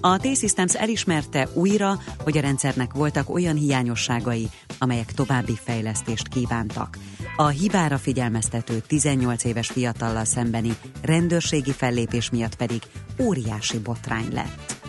[0.00, 6.98] A T-Systems elismerte újra, hogy a rendszernek voltak olyan hiányosságai, amelyek további fejlesztést kívántak.
[7.36, 10.70] A hibára figyelmeztető 18 éves fiatallal szembeni
[11.02, 12.82] rendőrségi fellépés miatt pedig
[13.20, 14.79] óriási botrány lett.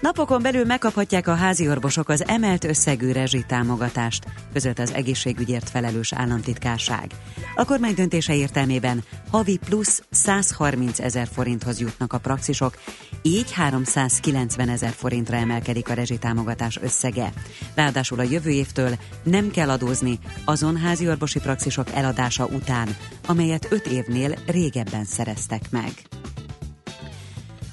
[0.00, 7.10] Napokon belül megkaphatják a házi orvosok az emelt összegű rezsitámogatást, között az egészségügyért felelős államtitkárság.
[7.54, 12.74] A kormány döntése értelmében havi plusz 130 ezer forinthoz jutnak a praxisok,
[13.22, 17.32] így 390 ezer forintra emelkedik a rezsitámogatás összege.
[17.74, 23.86] Ráadásul a jövő évtől nem kell adózni azon házi orvosi praxisok eladása után, amelyet 5
[23.86, 25.92] évnél régebben szereztek meg.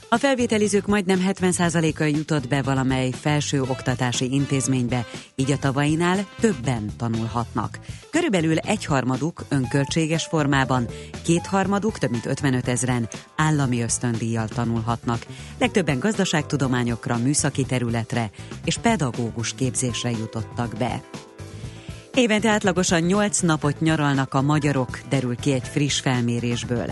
[0.09, 7.79] A felvételizők majdnem 70%-a jutott be valamely felső oktatási intézménybe, így a tavainál többen tanulhatnak.
[8.11, 10.87] Körülbelül egyharmaduk önköltséges formában,
[11.23, 15.25] kétharmaduk, több mint 55 ezeren állami ösztöndíjjal tanulhatnak.
[15.59, 18.29] Legtöbben gazdaságtudományokra, műszaki területre
[18.65, 21.01] és pedagógus képzésre jutottak be.
[22.13, 26.85] Évente átlagosan 8 napot nyaralnak a magyarok, derül ki egy friss felmérésből.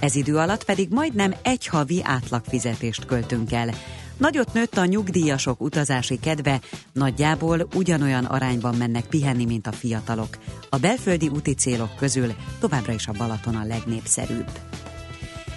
[0.00, 3.70] Ez idő alatt pedig majdnem egy havi átlagfizetést költünk el.
[4.16, 6.60] Nagyot nőtt a nyugdíjasok utazási kedve,
[6.92, 10.38] nagyjából ugyanolyan arányban mennek pihenni, mint a fiatalok.
[10.70, 14.50] A belföldi úti célok közül továbbra is a Balaton a legnépszerűbb.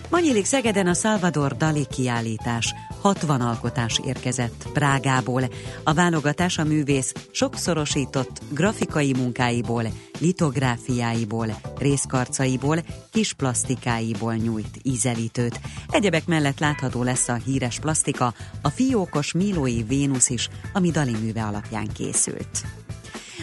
[0.09, 2.73] Ma nyílik Szegeden a Salvador Dali kiállítás.
[3.01, 5.43] 60 alkotás érkezett Prágából.
[5.83, 9.83] A válogatás a művész sokszorosított grafikai munkáiból,
[10.19, 12.77] litográfiáiból, részkarcaiból,
[13.11, 15.59] kis plastikáiból nyújt ízelítőt.
[15.89, 21.43] Egyebek mellett látható lesz a híres plastika, a fiókos Milói Vénusz is, ami Dali műve
[21.43, 22.65] alapján készült.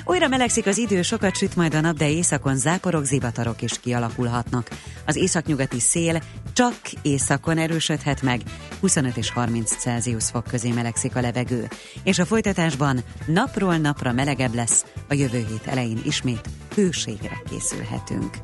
[0.04, 4.68] Újra melegszik az idő, sokat süt majd a nap, de északon záporok, zivatarok is kialakulhatnak.
[5.06, 8.40] Az északnyugati szél csak északon erősödhet meg,
[8.80, 11.68] 25 és 30 Celsius fok közé melegszik a levegő.
[12.02, 18.36] És a folytatásban napról napra melegebb lesz, a jövő hét elején ismét hőségre készülhetünk.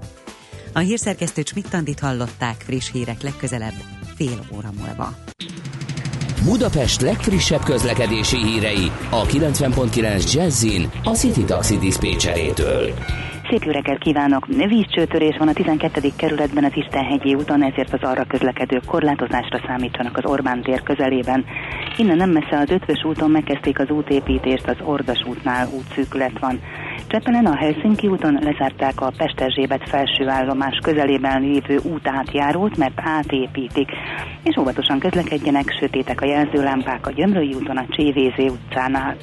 [0.73, 3.75] A hírszerkesztő Csmittandit hallották friss hírek legközelebb
[4.17, 5.32] fél óra múlva.
[6.45, 12.93] Budapest legfrissebb közlekedési hírei a 90.9 Jazzin a City Taxi Dispécsejétől.
[13.51, 14.47] Szép jó reggelt kívánok!
[14.47, 16.13] Vízcsőtörés van a 12.
[16.17, 21.45] kerületben az Istenhegyi úton, ezért az arra közlekedők korlátozásra számítsanak az Orbán tér közelében.
[21.97, 26.61] Innen nem messze az Ötvös úton megkezdték az útépítést, az Ordas útnál útszűkület van.
[27.07, 33.89] Csepelen a Helsinki úton lezárták a Pesterzsébet felső állomás közelében lévő útátjárót, mert átépítik.
[34.43, 39.17] És óvatosan közlekedjenek, sötétek a jelzőlámpák a Gyömrői úton a Csévézé utcánál.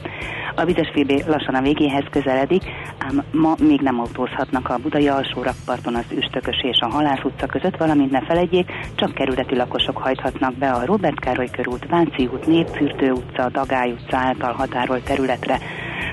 [0.56, 2.64] A Vizesfélbé lassan a végéhez közeledik,
[2.98, 7.46] ám ma még nem autózhatnak a Budai alsó rakparton az Üstökös és a Halász utca
[7.46, 12.48] között, valamint ne felejtjék, csak kerületi lakosok hajthatnak be a Robert Károly körút, Váci út,
[12.48, 15.58] Népfürdő utca, Dagály utca által határolt területre.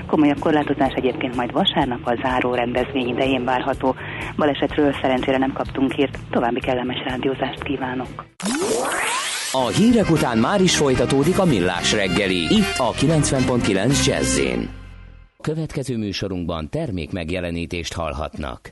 [0.07, 3.95] Komolyabb korlátozás egyébként majd vasárnap a záró rendezvény idején várható.
[4.35, 8.25] Balesetről szerencsére nem kaptunk hírt, további kellemes rádiózást kívánok.
[9.51, 14.39] A hírek után már is folytatódik a millás reggeli, itt a 90.9 jazz
[15.41, 18.71] Következő műsorunkban termék megjelenítést hallhatnak.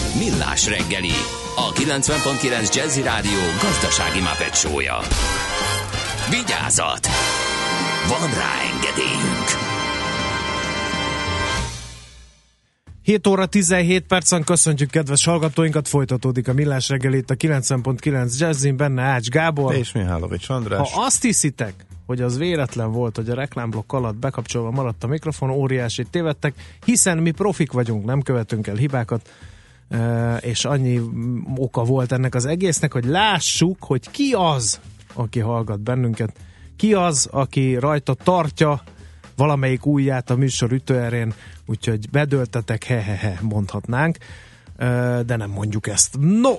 [0.17, 1.11] Millás reggeli,
[1.55, 4.99] a 90.9 Jazzy Rádió gazdasági mapetsója.
[6.29, 7.07] Vigyázat!
[8.07, 9.47] Van rá engedélyünk!
[13.03, 18.77] 7 óra 17 percen köszöntjük kedves hallgatóinkat, folytatódik a Millás reggel itt a 90.9 Jazzin,
[18.77, 19.75] benne Ács Gábor.
[19.75, 20.91] És Mihálovics András.
[20.91, 21.73] Ha azt hiszitek,
[22.05, 26.53] hogy az véletlen volt, hogy a reklámblokk alatt bekapcsolva maradt a mikrofon, óriásit tévedtek,
[26.85, 29.29] hiszen mi profik vagyunk, nem követünk el hibákat,
[30.39, 31.01] és annyi
[31.55, 34.79] oka volt ennek az egésznek, hogy lássuk, hogy ki az,
[35.13, 36.33] aki hallgat bennünket,
[36.75, 38.83] ki az, aki rajta tartja
[39.35, 41.33] valamelyik ujját a műsor ütőerén,
[41.65, 44.17] úgyhogy bedöltetek, he-he-he, mondhatnánk,
[45.25, 46.17] de nem mondjuk ezt.
[46.19, 46.53] No,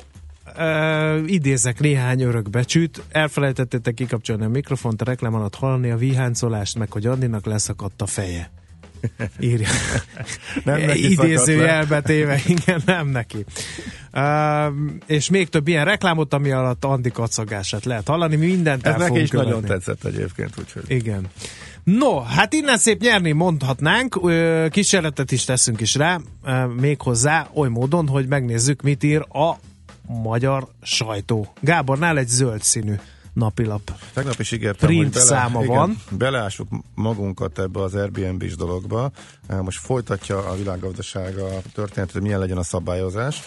[0.56, 3.02] Uh, idézek néhány örökbecsűt.
[3.10, 8.06] Elfelejtettétek kikapcsolni a mikrofont, a reklám alatt hallani a viháncolást, meg hogy Andinak leszakadt a
[8.06, 8.50] feje.
[9.40, 9.68] Írja.
[10.64, 13.44] Nem neki Idézőjelbe téve, igen, nem neki.
[14.12, 14.74] Uh,
[15.06, 18.36] és még több ilyen reklámot, ami alatt Andi kacagását lehet hallani.
[18.36, 19.68] Mi mindent Ez neki is nagyon követni.
[19.68, 20.82] tetszett egyébként, úgyhogy.
[20.86, 21.26] Igen.
[21.84, 24.20] No, hát innen szép nyerni mondhatnánk,
[24.70, 26.20] kísérletet is teszünk is rá,
[26.80, 29.52] méghozzá oly módon, hogy megnézzük, mit ír a
[30.06, 31.52] magyar sajtó.
[31.60, 32.94] Gábornál egy zöld színű
[33.32, 33.92] napilap.
[34.12, 35.96] Tegnap is ígértem, Print hogy bele, száma igen, van.
[36.10, 39.10] beleássuk magunkat ebbe az Airbnb-s dologba.
[39.62, 43.42] Most folytatja a világgazdaság a történetet, hogy milyen legyen a szabályozás,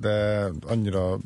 [0.00, 1.18] de annyira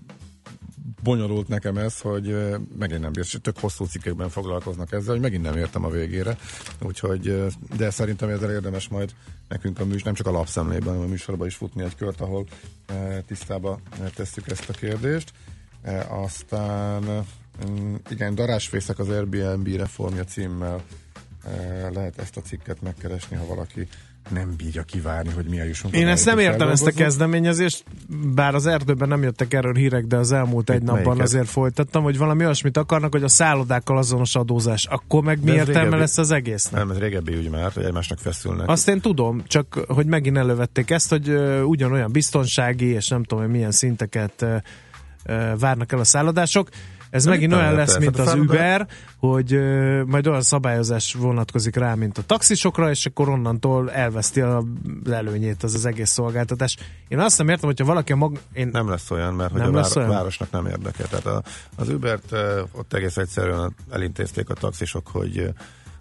[1.03, 2.37] bonyolult nekem ez, hogy
[2.79, 6.37] megint nem bírs, tök hosszú cikkekben foglalkoznak ezzel, hogy megint nem értem a végére.
[6.81, 9.15] Úgyhogy, de szerintem ezzel érdemes majd
[9.49, 12.47] nekünk a műsor, nem csak a lapszemlében, hanem a műsorban is futni egy kört, ahol
[13.27, 13.81] tisztába
[14.15, 15.33] tesszük ezt a kérdést.
[15.87, 17.03] Eh, Aztán
[17.71, 20.83] mm, igen, Darásfészek az Airbnb reformja címmel
[21.45, 23.89] eh, lehet ezt a cikket megkeresni, ha valaki
[24.31, 25.95] nem bírja kivárni, hogy milyen jussunk.
[25.95, 27.85] Én oda, ezt nem értem, ezt a kezdeményezést,
[28.35, 31.27] bár az erdőben nem jöttek erről hírek, de az elmúlt egy Mit, napban melyiket?
[31.27, 34.87] azért folytattam, hogy valami olyasmit akarnak, hogy a szállodákkal azonos adózás.
[34.87, 36.81] Akkor meg mi értelme régebbi- lesz az egésznek?
[36.81, 38.69] Nem, ez régebbi ügy már, hogy egymásnak feszülnek.
[38.69, 41.29] Azt én tudom, csak hogy megint elővették ezt, hogy
[41.65, 44.45] ugyanolyan biztonsági, és nem tudom, hogy milyen szinteket
[45.59, 46.69] várnak el a szállodások.
[47.11, 48.87] Ez De megint olyan lesz, mint Hát a az Uber,
[49.19, 54.65] hogy ö, majd olyan szabályozás vonatkozik rá, mint a taxisokra, és akkor onnantól elveszti a
[55.11, 56.77] előnyét az az egész szolgáltatás.
[57.09, 58.39] Én azt nem értem, hogyha valaki a mag...
[58.53, 58.69] Én...
[58.73, 60.11] Nem lesz olyan, mert hogy Nem a lesz vár- olyan?
[60.11, 61.07] városnak nem érdekel.
[61.07, 61.43] Tehát a,
[61.77, 65.53] az Ubert eh, ott egész egyszerűen elintézték a taxisok, hogy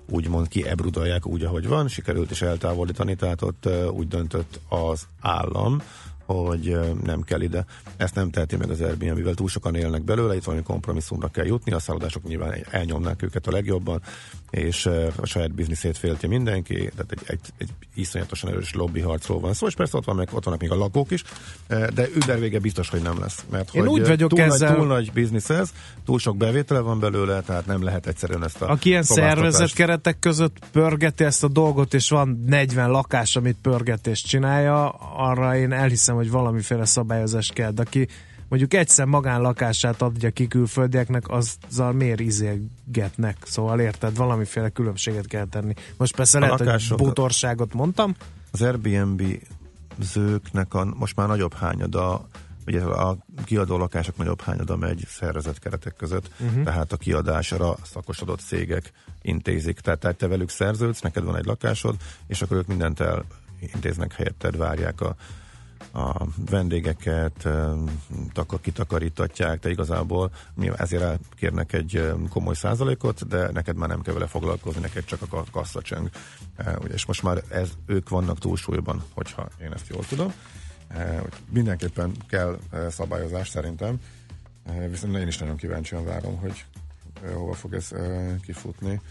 [0.09, 5.81] úgymond kiebrudalják úgy, ahogy van, sikerült is eltávolítani, tehát ott úgy döntött az állam,
[6.25, 7.65] hogy nem kell ide.
[7.97, 11.45] Ezt nem teheti meg az Airbnb, mivel túl sokan élnek belőle, itt valami kompromisszumra kell
[11.45, 14.01] jutni, a szállodások nyilván elnyomnák őket a legjobban,
[14.55, 14.85] és
[15.15, 19.75] a saját bizniszét félti mindenki, tehát egy, egy, egy iszonyatosan erős lobbyharcról van szó, és
[19.75, 21.23] persze ott, van meg, ott vannak még a lakók is,
[21.67, 23.45] de Uber vége biztos, hogy nem lesz.
[23.51, 25.69] Mert Én hogy úgy vagyok túl, ezzel- nagy, túl nagy biznisz ez,
[26.05, 30.19] túl sok bevétele van belőle, tehát nem lehet egyszerűen ezt a Aki ilyen szervezet keretek
[30.19, 36.15] között pörgeti ezt a dolgot, és van 40 lakás, amit pörgetést csinálja, arra én elhiszem,
[36.15, 37.71] hogy valamiféle szabályozás kell.
[37.71, 38.07] De aki
[38.57, 43.37] mondjuk egyszer magánlakását adja ki külföldieknek, azzal miért izélgetnek?
[43.43, 45.73] Szóval érted, valamiféle különbséget kell tenni.
[45.97, 48.15] Most persze A lehet, hogy lakások- bútorságot mondtam.
[48.51, 49.23] az Airbnb
[49.99, 52.27] zőknek a most már nagyobb hányada,
[52.65, 56.63] ugye a kiadó lakások nagyobb hányada megy szervezett keretek között, uh-huh.
[56.63, 58.91] tehát a kiadásra szakosodott cégek
[59.21, 59.79] intézik.
[59.79, 61.95] Tehát, tehát te velük szerződsz, neked van egy lakásod,
[62.27, 65.15] és akkor ők mindent elintéznek helyetted, várják a,
[65.93, 67.47] a vendégeket,
[68.33, 74.13] takar, kitakarítatják, te igazából nyilván ezért elkérnek egy komoly százalékot, de neked már nem kell
[74.13, 76.09] vele foglalkozni, neked csak a ka- kasszacsöng.
[76.93, 80.33] És most már ez, ők vannak túlsúlyban, hogyha én ezt jól tudom.
[81.49, 82.59] Mindenképpen kell
[82.89, 83.99] szabályozás szerintem,
[84.89, 86.65] viszont én is nagyon kíváncsian várom, hogy
[87.33, 87.91] hova fog ez
[88.41, 89.01] kifutni.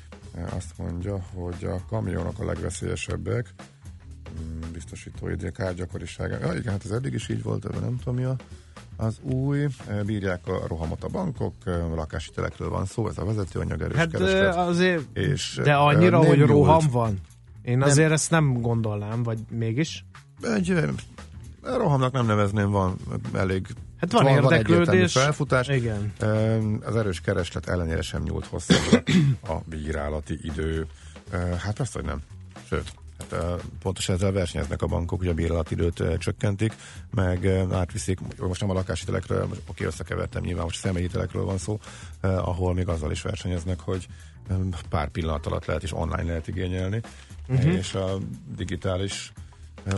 [0.51, 3.55] Azt mondja, hogy a kamionok a legveszélyesebbek,
[4.73, 6.39] biztosító idő, kárgyakorisága.
[6.39, 8.37] Ja, igen, hát ez eddig is így volt, ebben nem tudom mi a,
[8.97, 9.67] az új.
[9.89, 14.11] E, Bírják a rohamot a bankok, e, lakáshitelekről van szó, ez a vezetőanyag erős Hát
[14.11, 14.55] kereslet.
[14.55, 16.49] ö, azért, és, de annyira, hogy nyúlt.
[16.51, 17.21] roham van.
[17.63, 17.89] Én Nem.
[17.89, 20.05] azért ezt nem gondolnám, vagy mégis?
[20.43, 20.75] Egy
[21.63, 22.97] rohamnak nem nevezném, van
[23.33, 23.67] elég
[23.97, 25.13] Hát van egyértelmű érdeklődés.
[25.13, 25.69] felfutás.
[25.69, 26.13] Igen.
[26.85, 29.03] Az erős kereslet ellenére sem nyúlt hosszabbra
[29.55, 30.87] a bírálati idő.
[31.59, 32.23] Hát azt, hogy nem.
[32.69, 32.93] Sőt,
[33.35, 36.75] e, pontosan ezzel versenyeznek a bankok, hogy a bírálatidőt csökkentik,
[37.11, 41.81] meg átviszik, most nem a lakáshitelekről, oké, összekevertem nyilván, most személyhitelekről van szó,
[42.21, 44.07] ahol még azzal is versenyeznek, hogy
[44.89, 47.01] pár pillanat alatt lehet és online lehet igényelni,
[47.47, 47.69] Mhm.
[47.69, 48.19] és a
[48.57, 49.33] digitális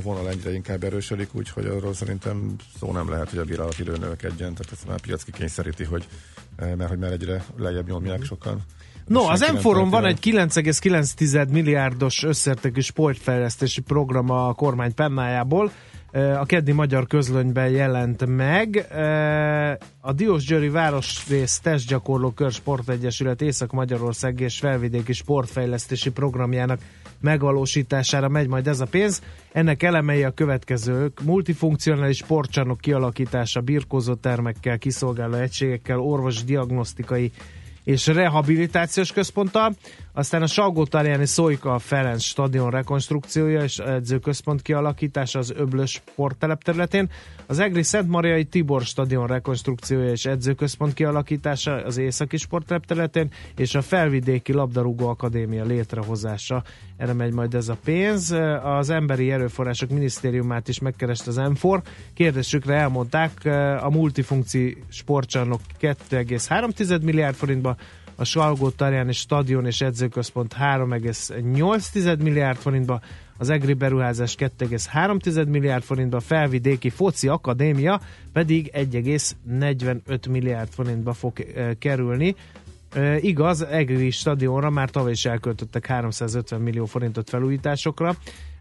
[0.03, 4.72] vonal egyre inkább erősödik, úgyhogy arról szerintem szó nem lehet, hogy a bírálatidő növekedjen, tehát
[4.72, 6.09] ezt már a piac kikényszeríti, hogy
[6.57, 8.62] mert hogy már egyre lejjebb nyomják sokan.
[9.07, 15.71] No, az M4-on van egy 9,9 milliárdos összértékű sportfejlesztési program a kormány pennájából.
[16.13, 18.87] A keddi magyar közlönyben jelent meg.
[20.01, 26.81] A Diósgyőri Városrész Testgyakorló Kör Sportegyesület Észak-Magyarország és Felvidéki Sportfejlesztési Programjának
[27.21, 29.23] megvalósítására megy majd ez a pénz.
[29.53, 31.23] Ennek elemei a következők.
[31.25, 37.31] Multifunkcionális sportcsarnok kialakítása, birkózó termekkel, kiszolgáló egységekkel, orvos diagnosztikai
[37.87, 39.74] és rehabilitációs központtal,
[40.17, 40.87] aztán a salgó
[41.23, 47.11] Szójka Ferenc stadion rekonstrukciója és edzőközpont kialakítása az Öblös sporttelep területén,
[47.47, 53.83] az Egri Szentmariai Tibor stadion rekonstrukciója és edzőközpont kialakítása az Északi sporttelep területén, és a
[53.83, 56.62] Felvidéki Labdarúgó Akadémia létrehozása.
[56.97, 58.35] Erre megy majd ez a pénz.
[58.62, 61.83] Az Emberi Erőforrások Minisztériumát is megkereste az M4.
[62.14, 63.45] Kérdésükre elmondták,
[63.81, 67.77] a multifunkci sportcsarnok 2,3 milliárd forintba,
[68.17, 73.01] a Salgó Tarjáni stadion és edzőközpont 3,8 milliárd forintba,
[73.39, 78.01] az EGRI beruházás 2,3 milliárd forintba, felvidéki foci akadémia
[78.33, 82.35] pedig 1,45 milliárd forintba fog e, kerülni.
[82.93, 88.17] E, igaz, EGRI stadionra már tavaly is elköltöttek 350 millió forintot felújításokra,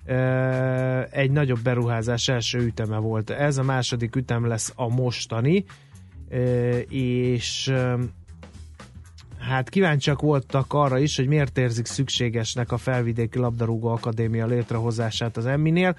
[0.06, 0.16] e,
[1.12, 3.30] egy nagyobb beruházás első üteme volt.
[3.30, 5.66] Ez a második ütem lesz a mostani,
[6.89, 7.74] és
[9.48, 15.46] hát kíváncsiak voltak arra is, hogy miért érzik szükségesnek a Felvidéki Labdarúgó Akadémia létrehozását az
[15.46, 15.96] Emminél.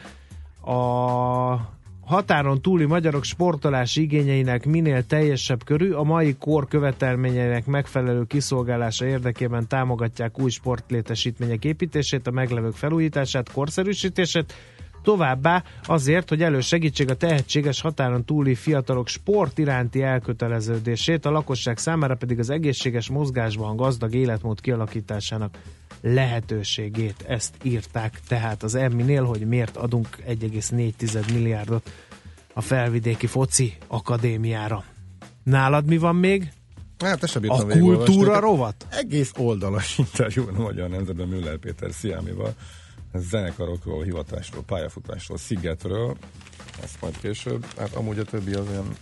[0.60, 1.74] A
[2.06, 9.66] határon túli magyarok sportolási igényeinek minél teljesebb körű, a mai kor követelményeinek megfelelő kiszolgálása érdekében
[9.68, 14.54] támogatják új sportlétesítmények építését, a meglevők felújítását, korszerűsítését,
[15.06, 22.14] Továbbá azért, hogy elősegítsék a tehetséges határon túli fiatalok sport iránti elköteleződését, a lakosság számára
[22.14, 25.58] pedig az egészséges mozgásban gazdag életmód kialakításának
[26.00, 27.24] lehetőségét.
[27.28, 31.90] Ezt írták tehát az Emminél, hogy miért adunk 1,4 milliárdot
[32.52, 34.84] a felvidéki foci akadémiára.
[35.42, 36.52] Nálad mi van még?
[36.98, 38.86] Hát, ezt sem A kultúra rovat?
[38.90, 42.54] Egész oldalas interjú a Magyar Nemzetben Müller Péter Sziámival.
[43.18, 46.16] Zenekarokról, hivatásról, pályafutásról, Szigetről.
[46.82, 47.64] Ezt majd később.
[47.76, 48.96] Hát amúgy a többi az olyan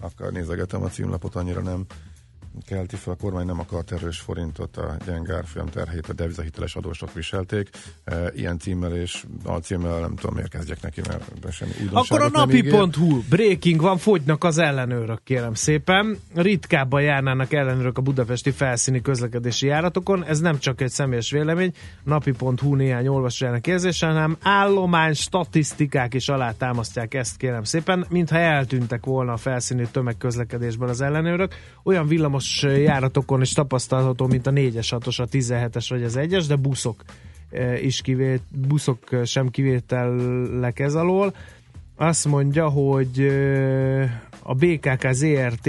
[0.00, 1.86] akar nézegetem a címlapot, annyira nem
[2.66, 7.12] kelti fel, a kormány nem akart erős forintot, a gyenge árfolyam terhét a devizahiteles adósok
[7.12, 7.68] viselték.
[8.04, 13.22] E, ilyen címmel és alcímmel nem tudom miért kezdjek neki, mert semmi Akkor a napi.hu
[13.28, 16.18] breaking van, fogynak az ellenőrök, kérem szépen.
[16.34, 20.24] Ritkábban járnának ellenőrök a budapesti felszíni közlekedési járatokon.
[20.24, 21.72] Ez nem csak egy személyes vélemény,
[22.04, 29.32] napi.hu néhány olvasójának érzése, hanem állomány statisztikák is alátámasztják ezt, kérem szépen, mintha eltűntek volna
[29.32, 31.54] a felszíni tömegközlekedésben az ellenőrök.
[31.82, 36.56] Olyan villamos járatokon is tapasztalható, mint a 4-es, 6-os, a 17-es vagy az 1-es, de
[36.56, 37.02] buszok
[37.50, 41.34] eh, is kivét, buszok sem kivételek ez alól.
[41.96, 44.10] Azt mondja, hogy eh,
[44.42, 45.68] a BKK ZRT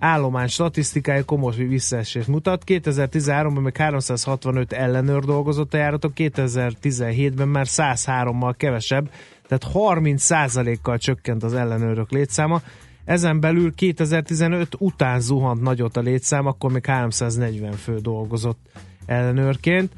[0.00, 2.62] állomány statisztikája komoly visszaesést mutat.
[2.66, 9.10] 2013-ban meg 365 ellenőr dolgozott a járatok, 2017-ben már 103-mal kevesebb,
[9.48, 12.62] tehát 30%-kal csökkent az ellenőrök létszáma.
[13.04, 18.58] Ezen belül 2015 után zuhant nagyot a létszám, akkor még 340 fő dolgozott
[19.06, 19.92] ellenőrként.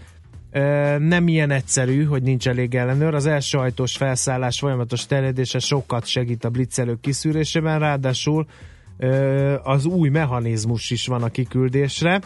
[0.99, 3.15] Nem ilyen egyszerű, hogy nincs elég ellenőr.
[3.15, 8.47] Az első ajtós felszállás folyamatos terjedése sokat segít a blitzelők kiszűrésében, ráadásul
[9.63, 12.21] az új mechanizmus is van a kiküldésre.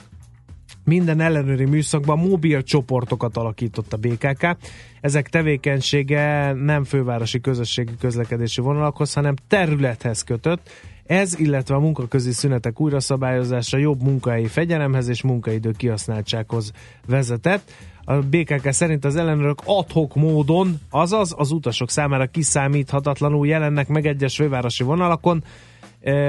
[0.86, 4.56] Minden ellenőri műszakban mobil csoportokat alakított a BKK.
[5.00, 10.70] Ezek tevékenysége nem fővárosi közösségi közlekedési vonalakhoz, hanem területhez kötött.
[11.06, 16.72] Ez, illetve a munkaközi szünetek újraszabályozása jobb munkahelyi fegyelemhez és munkaidő kihasználtsághoz
[17.06, 17.72] vezetett.
[18.04, 24.36] A BKK szerint az ellenőrök adhok módon, azaz az utasok számára kiszámíthatatlanul jelennek meg egyes
[24.36, 25.44] fővárosi vonalakon,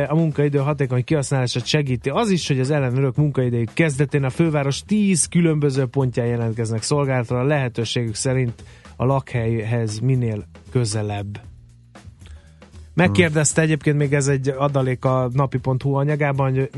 [0.08, 5.26] a munkaidő hatékony kihasználását segíti az is, hogy az ellenőrök munkaidejük kezdetén a főváros 10
[5.26, 8.64] különböző pontján jelentkeznek szolgálatra a lehetőségük szerint
[8.96, 11.40] a lakhelyhez minél közelebb.
[12.94, 16.70] Megkérdezte egyébként még ez egy adalék a napi.hu anyagában, hogy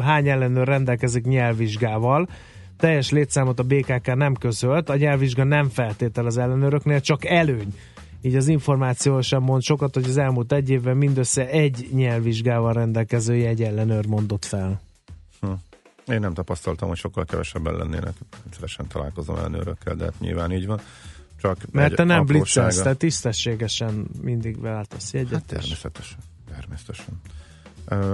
[0.00, 2.28] hány ellenőr rendelkezik nyelvvizsgával.
[2.78, 7.74] Teljes létszámot a BKK nem közölt, a nyelvvizsga nem feltétel az ellenőröknél, csak előny.
[8.24, 13.36] Így az információ sem mond sokat, hogy az elmúlt egy évben mindössze egy nyelvvizsgával rendelkező
[13.36, 14.80] jegy ellenőr mondott fel.
[15.40, 15.52] Hm.
[16.06, 18.14] Én nem tapasztaltam, hogy sokkal kevesebben lennének.
[18.42, 20.80] Rendszeresen találkozom ellenőrökkel, de hát nyilván így van.
[21.40, 25.32] Csak Mert te nem blitzelsz, te tisztességesen mindig váltasz jegyet.
[25.32, 26.18] Hát és- természetesen.
[26.48, 27.20] Természetesen.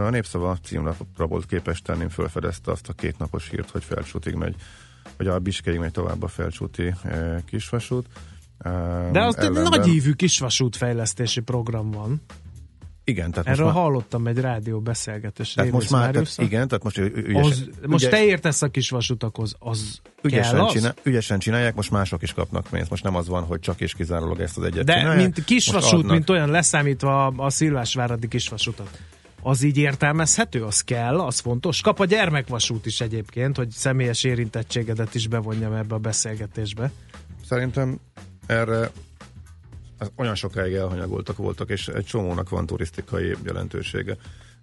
[0.06, 4.54] A népszava címlapra volt képes tenni, fölfedezte azt a kétnapos hírt, hogy Felcsútig megy,
[5.16, 6.94] vagy a Biskeig megy tovább a Felcsúti
[7.46, 8.06] kisvasút.
[9.12, 12.22] De az egy ellenben- nagyívű kisvasútfejlesztési program van.
[13.04, 15.52] Igen, tehát Erről most már, hallottam egy rádió beszélgetés.
[15.52, 18.68] tehát most már tehát, igen, tehát most ü- ügyes, az, most ügyes- te értesz a
[18.68, 20.72] kisvasutakhoz, az ügyesen, kell az?
[20.72, 22.90] csinál, ügyesen csinálják, most mások is kapnak pénzt.
[22.90, 25.16] Most nem az van, hogy csak és kizárólag ezt az egyet De csinálják.
[25.22, 28.98] mint kisvasút, mint olyan leszámítva a, a Szilvásváradi kisvasutat.
[29.42, 31.80] Az így értelmezhető, az kell, az fontos.
[31.80, 36.90] Kap a gyermekvasút is egyébként, hogy személyes érintettségedet is bevonjam ebbe a beszélgetésbe.
[37.48, 37.98] Szerintem
[38.50, 38.90] erre
[40.16, 44.16] olyan sokáig elhanyagoltak voltak, és egy csomónak van turisztikai jelentősége,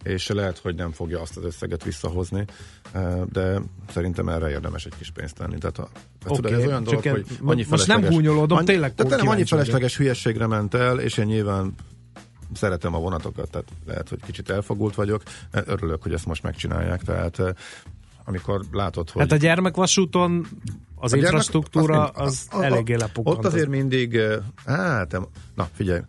[0.03, 2.45] és lehet, hogy nem fogja azt az összeget visszahozni,
[2.91, 5.57] eh, de szerintem erre érdemes egy kis pénzt tenni.
[5.57, 5.89] Tehát, a,
[6.25, 9.97] tudod, ez olyan dolog, hogy annyi most nem gúnyolódom, annyi, tényleg Tehát nem annyi felesleges
[9.97, 11.75] hülyességre ment el, és én nyilván
[12.53, 17.39] szeretem a vonatokat, tehát lehet, hogy kicsit elfogult vagyok, örülök, hogy ezt most megcsinálják, tehát
[17.39, 17.53] eh,
[18.27, 19.21] amikor látod, hogy...
[19.21, 20.45] Hát a gyermekvasúton
[20.95, 23.37] az A gyermek- infrastruktúra mind- az a- a- eléggé a- lepukkant.
[23.37, 24.19] Ott azért mindig,
[24.65, 25.19] hát,
[25.55, 25.99] na figyelj,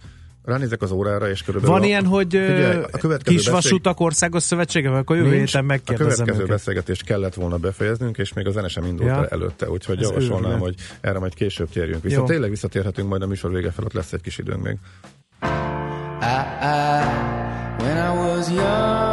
[0.45, 1.75] ránézek az órára, és körülbelül...
[1.77, 5.47] Van a- ilyen, hogy figyelj, a következő kisvasutak országos szövetsége, vagy akkor jövő Nincs.
[5.47, 6.49] héten A megkérdezem következő őket.
[6.57, 9.17] beszélgetést kellett volna befejeznünk, és még a zene sem indult Ja.
[9.17, 10.61] el előtte, úgyhogy Ez javasolnám, őrület.
[10.61, 12.17] hogy erre majd később térjünk vissza.
[12.17, 12.25] Jó.
[12.25, 14.77] Tényleg visszatérhetünk majd a műsor vége felett, lesz egy kis időnk még.
[15.43, 15.47] I,
[16.63, 17.05] I,
[17.83, 19.08] when I was younger,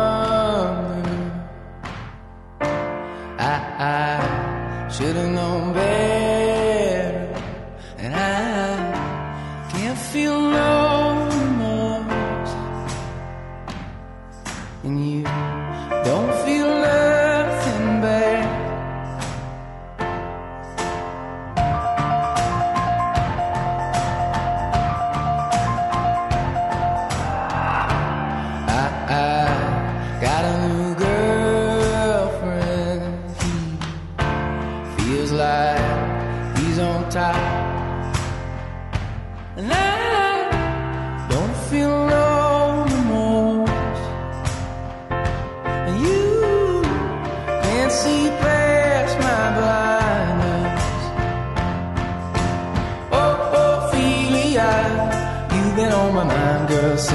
[3.77, 6.04] I, should have known better,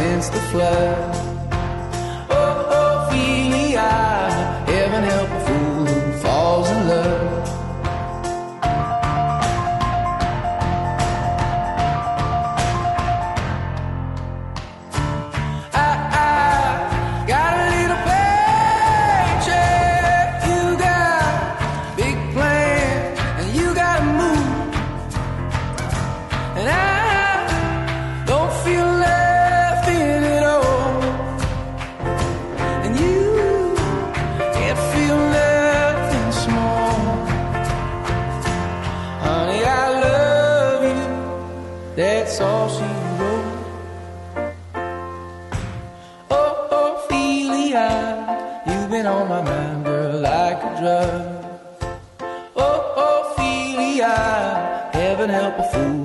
[0.00, 1.09] since the flood.
[55.50, 55.99] Help a fool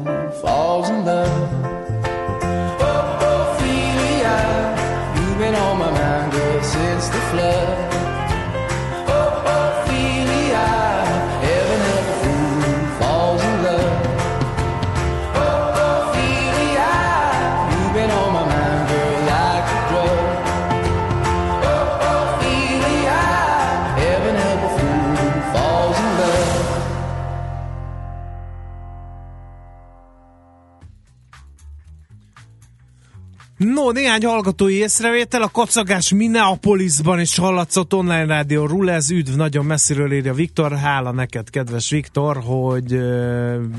[33.85, 35.41] No, néhány hallgatói észrevétel.
[35.41, 39.09] A kacagás Minneapolisban is hallatszott online rádió Rulez.
[39.09, 40.77] Üdv, nagyon messziről írja Viktor.
[40.77, 42.99] Hála neked, kedves Viktor, hogy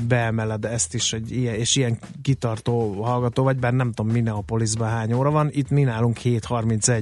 [0.07, 5.13] beemeled ezt is, hogy ilyen, és ilyen kitartó hallgató vagy, bár nem tudom Minneapolisban hány
[5.13, 5.49] óra van.
[5.51, 7.01] Itt mi nálunk 7.31.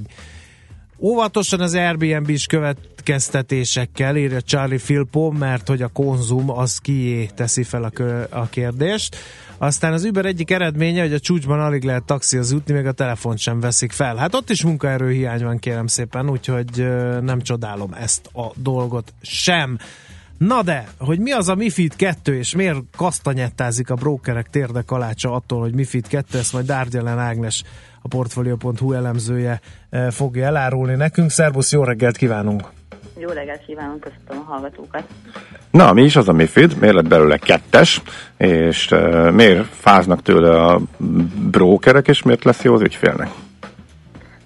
[0.99, 7.64] Óvatosan az Airbnb is következtetésekkel írja Charlie Filpo, mert hogy a konzum az kié teszi
[7.64, 9.16] fel a, kö- a kérdést.
[9.58, 13.38] Aztán az Uber egyik eredménye, hogy a csúcsban alig lehet taxihoz jutni, még a telefont
[13.38, 14.16] sem veszik fel.
[14.16, 16.88] Hát ott is munkaerőhiány van, kérem szépen, úgyhogy
[17.22, 19.78] nem csodálom ezt a dolgot sem.
[20.38, 25.32] Na de, hogy mi az a MIFID 2, és miért kasztanyettázik a brókerek térde kalácsa
[25.32, 27.64] attól, hogy MIFID 2, ezt majd Dárgyelen Ágnes,
[28.01, 29.62] a Portfolio.hu elemzője
[30.10, 31.30] fogja elárulni nekünk.
[31.30, 32.75] Szerbusz, jó reggelt kívánunk!
[33.18, 35.03] Jó reggelt kívánok, köszöntöm a hallgatókat.
[35.72, 36.80] Na, mi is az a MIFID?
[36.80, 38.01] Miért lett belőle kettes?
[38.38, 40.80] És uh, miért fáznak tőle a
[41.51, 43.30] brókerek, és miért lesz jó az ügyfélnek?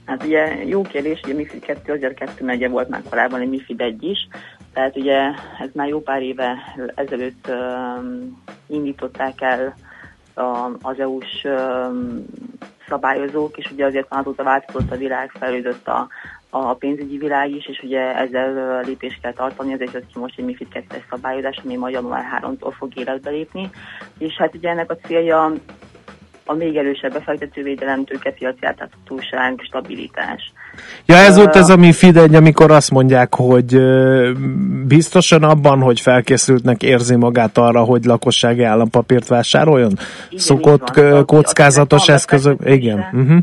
[0.05, 3.81] Hát ugye jó kérdés, ugye MIFID 2 azért 2 megye volt már korábban egy MIFID
[3.81, 4.27] 1 is,
[4.73, 5.17] tehát ugye
[5.59, 6.57] ez már jó pár éve
[6.95, 9.75] ezelőtt um, indították el
[10.33, 12.25] a, az EU-s um,
[12.87, 16.07] szabályozók, és ugye azért már azóta változott a világ, fejlődött a,
[16.49, 20.45] a pénzügyi világ is, és ugye ezzel lépést kell tartani, ezért jött ki most egy
[20.45, 23.69] MIFID 2-es szabályozás, ami majd január 3-tól fog életbe lépni,
[24.17, 25.53] és hát ugye ennek a célja
[26.49, 30.53] a még erősebb befektetővédelem, tőkepiaci átláthatóság, stabilitás.
[31.05, 33.79] Ja, ez volt ez a MIFID egy, amikor azt mondják, hogy
[34.87, 39.91] biztosan abban, hogy felkészültnek érzi magát arra, hogy lakossági állampapírt vásároljon?
[40.35, 42.59] Szokott ö, Aki- kockázatos eszközök?
[42.65, 42.97] Igen.
[43.13, 43.37] Uh-huh.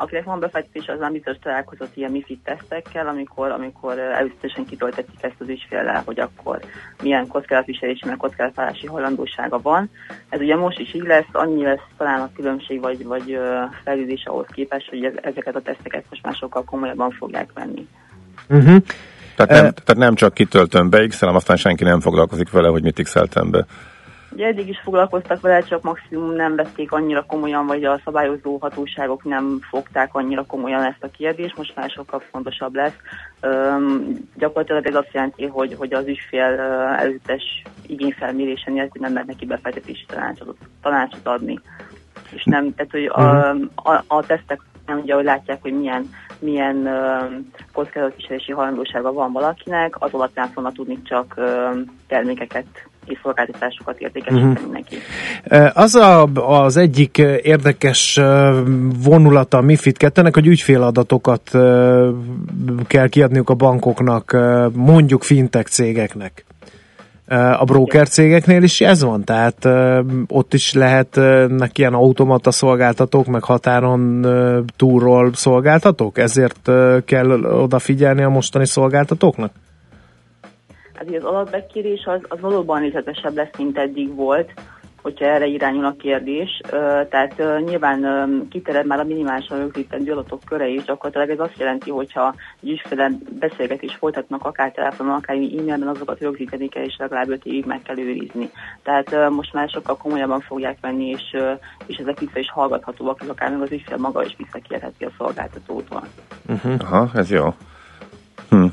[0.00, 5.34] Akinek van befektetés, az már biztos találkozott ilyen MIFID tesztekkel, amikor, amikor előzetesen kitöltetik ezt
[5.38, 6.60] az ügyféllel, hogy akkor
[7.02, 9.90] milyen kockázatviselési, milyen kockázatállási hajlandósága van.
[10.28, 13.38] Ez ugye most is így lesz, annyi lesz talán a különbség, vagy, vagy
[13.84, 17.88] fejlődés ahhoz képest, hogy ez- ezeket a teszteket most már sokkal komolyabban fogják venni.
[18.48, 18.82] Uh-huh.
[19.36, 23.02] Tehát nem, tehát nem csak kitöltöm be x aztán senki nem foglalkozik vele, hogy mit
[23.02, 23.14] x
[23.50, 23.66] be.
[24.32, 29.24] Ugye eddig is foglalkoztak vele, csak maximum nem vették annyira komolyan, vagy a szabályozó hatóságok
[29.24, 32.96] nem fogták annyira komolyan ezt a kérdést, most már sokkal fontosabb lesz.
[33.42, 39.28] Üm, gyakorlatilag ez azt jelenti, hogy, hogy az ügyfél ö, előzetes igényfelmérése nélkül nem lehet
[39.28, 41.60] neki befektetési tanácsot, tanácsot adni.
[42.30, 46.76] És nem, tehát hogy a, a, a tesztek nem ugye, hogy látják, hogy milyen, milyen
[46.76, 47.32] uh,
[47.72, 54.70] kockázatviselési hajlandósága van valakinek, az alapján fognak tudni csak uh, termékeket és szolgáltatásokat értékesíteni Mhm.
[54.72, 54.96] neki.
[55.72, 58.20] Az a, az egyik érdekes
[59.02, 61.50] vonulata a MIFID 2-nek, hogy ügyféladatokat
[62.86, 64.36] kell kiadniuk a bankoknak,
[64.74, 66.44] mondjuk fintech cégeknek.
[67.58, 69.68] A broker cégeknél is ez van, tehát
[70.28, 74.26] ott is lehetnek ilyen automata szolgáltatók, meg határon
[74.76, 76.70] túlról szolgáltatók, ezért
[77.04, 79.52] kell odafigyelni a mostani szolgáltatóknak?
[80.98, 84.52] Hát ugye az adatbekérés az, az valóban részletesebb lesz, mint eddig volt.
[85.02, 86.60] hogyha erre irányul a kérdés.
[87.10, 88.02] Tehát nyilván
[88.50, 93.10] kitered már a minimálisan rögzítendő adatok köre is, gyakorlatilag ez azt jelenti, hogyha egy ügyfele
[93.38, 97.98] beszélgetés folytatnak akár telefonon, akár e-mailben, azokat rögzíteni kell, és legalább 5 évig meg kell
[97.98, 98.50] őrizni.
[98.82, 101.36] Tehát most már sokkal komolyabban fogják venni, és,
[101.86, 106.02] és ezek vissza is hallgathatóak, és akár még az ügyfél maga is visszakérheti a szolgáltatótól.
[106.48, 106.74] Uh-huh.
[106.78, 107.54] Aha, ez jó.
[108.50, 108.66] Hm.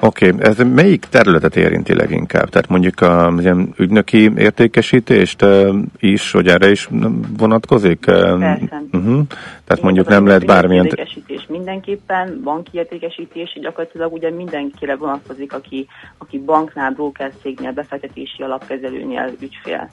[0.00, 0.46] Oké, okay.
[0.48, 2.48] ez melyik területet érinti leginkább?
[2.48, 6.88] Tehát mondjuk a ilyen ügynöki értékesítést uh, is, hogy erre is
[7.38, 8.04] vonatkozik?
[8.04, 8.82] Persze.
[8.92, 9.20] Uh-huh.
[9.64, 10.84] Tehát mondjuk nem lehet bármilyen...
[10.84, 15.86] Értékesítés mindenképpen, banki értékesítés, gyakorlatilag ugye mindenkire vonatkozik, aki,
[16.18, 19.90] aki banknál, broker cégnél, befektetési alapkezelőnél ügyfél.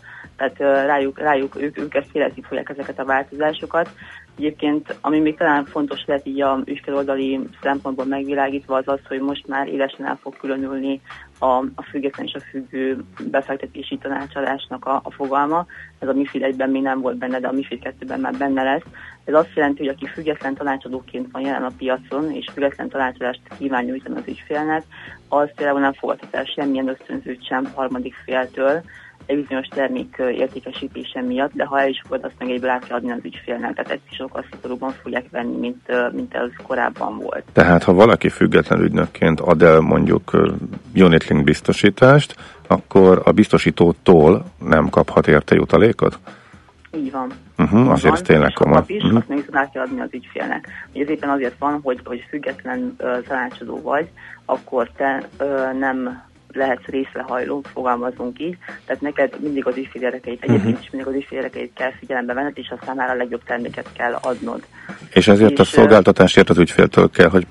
[0.49, 3.89] Tehát rájuk, rájuk ők, ők ezt érezni fogják ezeket a változásokat.
[4.37, 9.47] Egyébként, ami még talán fontos lehet így a ügyféloldali szempontból megvilágítva, az az, hogy most
[9.47, 11.01] már élesen el fog különülni
[11.39, 15.65] a, a független és a függő befektetési tanácsadásnak a, a fogalma.
[15.99, 18.85] Ez a MIFID 1-ben még nem volt benne, de a MIFID 2-ben már benne lesz.
[19.23, 23.83] Ez azt jelenti, hogy aki független tanácsadóként van jelen a piacon, és független tanácsadást kíván
[23.83, 24.83] nyújtani az ügyfélnek,
[25.29, 28.83] az például nem fogadhat el semmilyen ösztönzőt sem harmadik féltől,
[29.25, 32.97] egy bizonyos termék értékesítése miatt, de ha el is fogod, azt meg egyből át kell
[32.97, 33.73] adni az ügyfélnek.
[33.73, 37.43] Tehát ezt is sokkal szigorúban fogják venni, mint, mint ez korábban volt.
[37.53, 40.31] Tehát ha valaki független ügynökként ad el mondjuk
[40.95, 42.35] unitlink biztosítást,
[42.67, 46.19] akkor a biztosítótól nem kaphat érte jutalékot?
[46.95, 47.31] Így van.
[47.57, 48.75] Uh-huh, azért ez tényleg komoly.
[48.75, 49.17] kap is, Uh-huh.
[49.17, 50.67] azt viszont át kell adni az ügyfélnek.
[50.93, 54.09] Ugye ez éppen azért van, hogy, hogy független ö, tanácsadó vagy,
[54.45, 56.21] akkor te ö, nem
[56.55, 60.51] lehetsz részrehajló, fogalmazunk így, tehát neked mindig az érdekeit, Mhm.
[60.51, 63.89] egyébként is mindig az ügyfél érdekeit kell figyelembe venned, és a számára a legjobb terméket
[63.93, 64.63] kell adnod.
[65.13, 67.47] És ezért a És, ö, szolgáltatásért az ügyféltől kell, hogy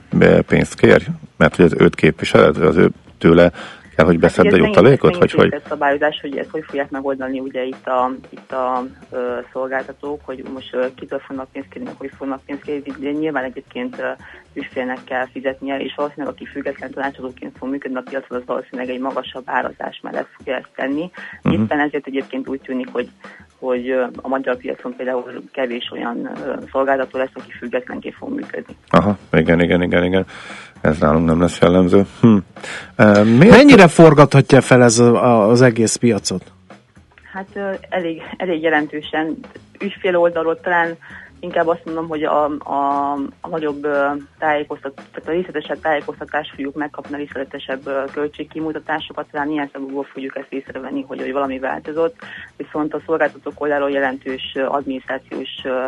[0.46, 1.04] pénzt kérj?
[1.36, 3.52] Mert hogy az őt képviseled, az ő tőle
[3.96, 5.16] kell, hogy beszedd a Hát, ez jutalékot?
[5.16, 5.52] Vagy hogy?
[5.52, 10.44] egy szabályozás, hogy ezt hogy fogják megoldani ugye itt a, itt a ö, szolgáltatók, hogy
[10.54, 14.10] most ö, kitől fognak pénzt kérni, hogy fognak pénzt kérni, de nyilván egyébként ö,
[14.52, 19.00] ügyfélnek kell fizetnie, és valószínűleg aki független tanácsadóként fog működni a piacon, az valószínűleg egy
[19.00, 21.10] magasabb árazás mellett fogja ezt tenni.
[21.42, 21.54] Mhm.
[21.54, 23.10] Éppen ezért egyébként úgy tűnik, hogy
[23.58, 26.30] hogy a magyar piacon például kevés olyan
[26.70, 28.76] szolgáltató lesz, aki függetlenként fog működni.
[28.88, 30.26] Aha, igen, igen, igen, igen.
[30.82, 32.06] Ez nálunk nem lesz jellemző.
[32.20, 32.36] Hm.
[32.96, 33.56] E, miért?
[33.56, 36.52] Mennyire forgathatja fel ez a, a, az egész piacot?
[37.32, 39.38] Hát elég, elég jelentősen
[39.80, 40.96] ügyfél oldalról talán
[41.40, 44.06] inkább azt mondom, hogy a, a, a nagyobb ö,
[44.38, 50.52] tájékoztat, tehát a részletesebb tájékoztatást fogjuk megkapni, a részletesebb költségkimutatásokat, talán ilyen szempontból fogjuk ezt
[50.52, 52.16] észrevenni, hogy, hogy valami változott,
[52.56, 55.86] viszont a szolgáltatók oldalról jelentős adminisztrációs ö,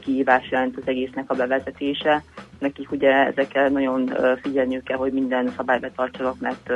[0.00, 2.22] kihívás jelent az egésznek a bevezetése.
[2.58, 6.72] Nekik ugye ezekkel nagyon figyelniük kell, hogy minden szabályt tartsanak, mert,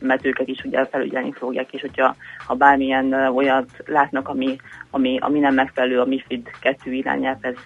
[0.00, 4.56] mert őket is ugye felügyelni fogják, és hogyha ha bármilyen olyat látnak, ami,
[4.90, 7.56] ami, ami nem megfelelő a MIFID 2 irányelvhez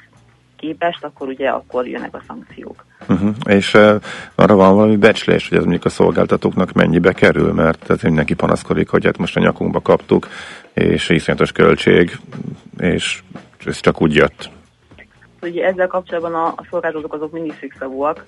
[0.62, 2.84] képest, akkor ugye akkor jönnek a szankciók.
[3.08, 3.34] Uh-huh.
[3.44, 4.02] És uh,
[4.34, 8.88] arra van valami becslés, hogy ez mondjuk a szolgáltatóknak mennyibe kerül, mert ez mindenki panaszkodik,
[8.88, 10.28] hogy hát most a nyakunkba kaptuk,
[10.72, 12.18] és iszonyatos költség,
[12.78, 13.22] és
[13.66, 14.50] ez csak úgy jött.
[15.42, 18.24] Ugye ezzel kapcsolatban a, a szolgáltatók azok mindig szükszavúak,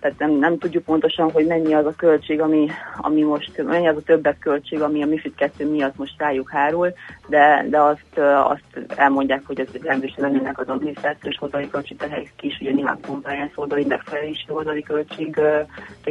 [0.00, 3.96] tehát nem, nem tudjuk pontosan, hogy mennyi az a költség, ami, ami most, mennyi az
[3.96, 6.92] a többet költség, ami a MIFID 2 miatt most rájuk hárul,
[7.28, 12.70] de, de azt, azt elmondják, hogy ez rendesen lennének az adminisztrációs oldali költségterhek is, ugye
[12.70, 15.66] nyilván compliance oldali, megfelelési oldali költségek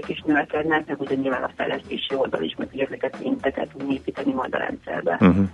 [0.08, 4.34] is növekednek, meg ugye nyilván a fejlesztési oldal is, mert ugye ezeket mindeket tudni építeni
[4.34, 5.18] majd a rendszerbe.
[5.22, 5.48] Uh-huh.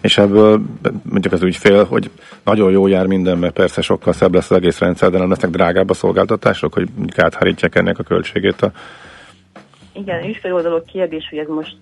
[0.00, 0.60] És ebből
[1.02, 2.10] mondjuk az ügyfél, hogy
[2.44, 5.50] nagyon jó jár minden, mert persze sokkal szebb lesz az egész rendszer, de nem lesznek
[5.50, 8.72] drágább a szolgáltatások, hogy mondjuk áthárítják ennek a költségét a
[9.98, 11.76] Igen, ügyféloldalú kérdés, hogy ez most,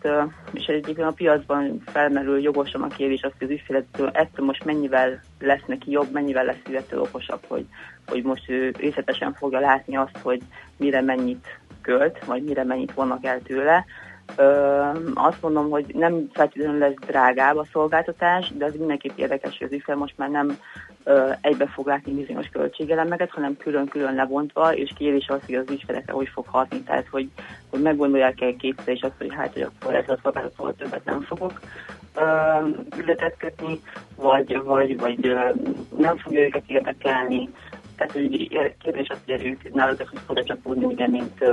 [0.52, 5.20] és egyébként a piacban felmerül jogosan a kérdés, az, hogy az ügyfél ettől, most mennyivel
[5.40, 7.66] lesz neki jobb, mennyivel lesz ő ettől okosabb, hogy,
[8.06, 10.40] hogy most ő részletesen fogja látni azt, hogy
[10.76, 13.84] mire mennyit költ, vagy mire mennyit vonnak el tőle.
[14.36, 14.44] Ö,
[15.14, 19.72] azt mondom, hogy nem feltétlenül lesz drágább a szolgáltatás, de az mindenképp érdekes, hogy az
[19.72, 20.58] ügyfél most már nem
[21.40, 26.28] egybe fog látni bizonyos költségelemeket, hanem külön-külön lebontva, és kérdés az, hogy az ügyfelekre hogy
[26.28, 27.28] fog hatni, tehát hogy,
[27.70, 31.20] hogy meggondolják el kétszer, és azt, hogy hát, hogy akkor ez a szolgáltatóval többet nem
[31.20, 31.60] fogok
[32.14, 32.22] ö,
[32.98, 33.80] ületet kötni,
[34.16, 35.36] vagy, vagy, vagy
[35.98, 37.48] nem fogja őket érdekelni.
[37.96, 38.48] Tehát hogy
[38.82, 41.44] kérdés az, hogy ők náluk hogy fog csapódni, ugye, mint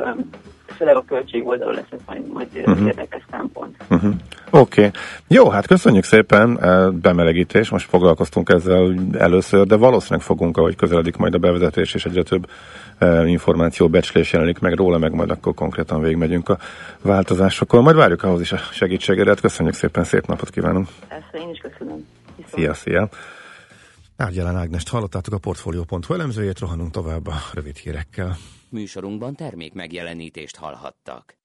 [0.66, 2.88] főleg a költség oldalról lesz ez majd, majd uh-huh.
[2.88, 3.76] érdekes szempont.
[3.90, 4.14] Uh-huh.
[4.50, 4.86] Oké.
[4.86, 4.92] Okay.
[5.28, 6.60] Jó, hát köszönjük szépen,
[7.02, 12.24] bemelegítés, most foglalkoztunk ezzel először, de valószínűleg fogunk, ahogy közeledik majd a bevezetés, és egyre
[12.24, 12.50] több
[13.26, 16.58] információ, becslés jelenik meg róla, meg majd akkor konkrétan végigmegyünk a
[17.02, 17.84] változásokon.
[17.84, 19.42] Majd várjuk ahhoz is a segítségedet.
[19.42, 20.88] Köszönjük szépen, szép napot kívánunk.
[21.08, 22.06] Persze, én is köszönöm.
[22.36, 22.54] Viszont.
[22.54, 23.10] Szia, szia.
[24.18, 28.38] Árgyalán Ágnest hallottátok a Portfolio.hu elemzőjét, rohanunk tovább a rövid hírekkel.
[28.70, 31.38] Műsorunkban termék megjelenítést hallhattak.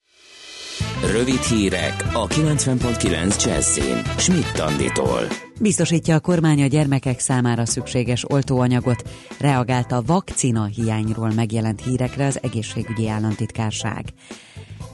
[1.13, 4.05] Rövid hírek a 90.9 Jazzin.
[4.19, 5.21] Schmidt Anditól.
[5.61, 9.09] Biztosítja a kormány a gyermekek számára szükséges oltóanyagot,
[9.41, 14.05] reagált a vakcina hiányról megjelent hírekre az egészségügyi államtitkárság.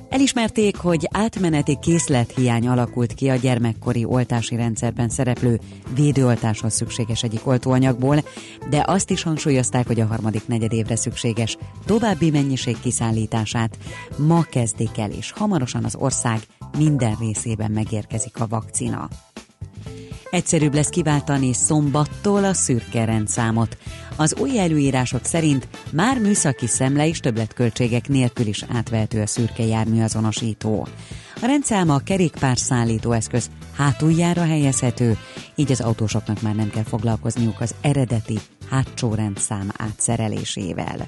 [0.09, 5.61] Elismerték, hogy átmeneti készlethiány alakult ki a gyermekkori oltási rendszerben szereplő
[5.95, 8.17] védőoltáshoz szükséges egyik oltóanyagból,
[8.71, 13.79] de azt is hangsúlyozták, hogy a harmadik negyedévre szükséges további mennyiség kiszállítását
[14.17, 16.41] ma kezdik el, és hamarosan az ország
[16.79, 19.09] minden részében megérkezik a vakcina.
[20.35, 23.77] Egyszerűbb lesz kiváltani szombattól a szürke rendszámot.
[24.17, 30.89] Az új előírások szerint már műszaki szemle és többletköltségek nélkül is átvehető a szürke járműazonosító.
[31.43, 35.19] A rendszám a kerékpárszállító eszköz hátuljára helyezhető,
[35.55, 38.39] így az autósoknak már nem kell foglalkozniuk az eredeti
[38.71, 41.07] hátsó rendszám átszerelésével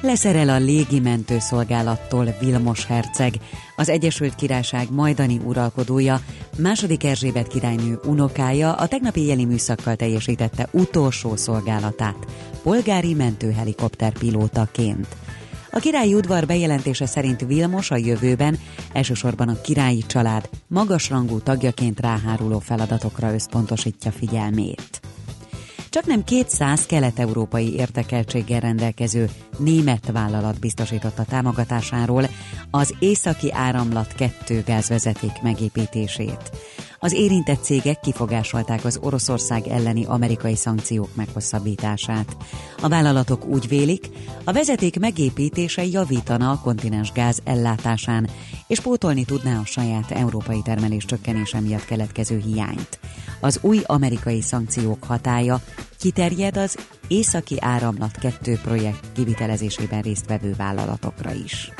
[0.00, 3.34] leszerel a légimentőszolgálattól Vilmos herceg,
[3.76, 6.20] az Egyesült Királyság majdani uralkodója,
[6.58, 12.26] második Erzsébet királynő unokája a tegnapi jeli műszakkal teljesítette utolsó szolgálatát,
[12.62, 15.06] polgári mentőhelikopter pilótaként.
[15.70, 18.58] A királyi udvar bejelentése szerint Vilmos a jövőben
[18.92, 25.00] elsősorban a királyi család magasrangú tagjaként ráháruló feladatokra összpontosítja figyelmét.
[25.96, 32.28] Csak nem 200 kelet-európai értekeltséggel rendelkező német vállalat biztosította támogatásáról
[32.70, 36.50] az északi áramlat 2 gázvezeték megépítését.
[36.98, 42.36] Az érintett cégek kifogásolták az Oroszország elleni amerikai szankciók meghosszabbítását.
[42.82, 44.08] A vállalatok úgy vélik,
[44.44, 48.28] a vezeték megépítése javítana a kontinens gáz ellátásán,
[48.66, 52.98] és pótolni tudná a saját európai termelés csökkenése miatt keletkező hiányt.
[53.40, 55.60] Az új amerikai szankciók hatája
[55.98, 56.76] kiterjed az
[57.08, 61.70] Északi Áramlat 2 projekt kivitelezésében résztvevő vállalatokra is.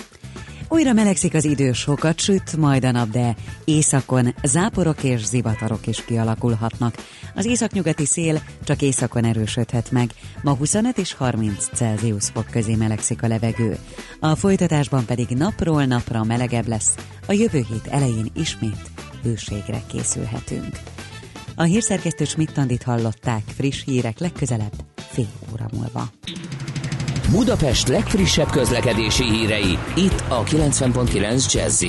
[0.68, 6.04] Újra melegszik az idő, sokat süt, majd a nap, de északon záporok és zivatarok is
[6.04, 6.94] kialakulhatnak.
[7.34, 10.10] Az északnyugati szél csak északon erősödhet meg,
[10.42, 13.78] ma 25 és 30 Celsius fok közé melegszik a levegő.
[14.20, 16.94] A folytatásban pedig napról napra melegebb lesz,
[17.26, 18.90] a jövő hét elején ismét
[19.22, 20.95] hőségre készülhetünk.
[21.58, 26.02] A hírszerkesztő Schmidt-Tandit hallották friss hírek legközelebb fél óra múlva.
[27.30, 31.84] Budapest legfrissebb közlekedési hírei, itt a 90.9 jazz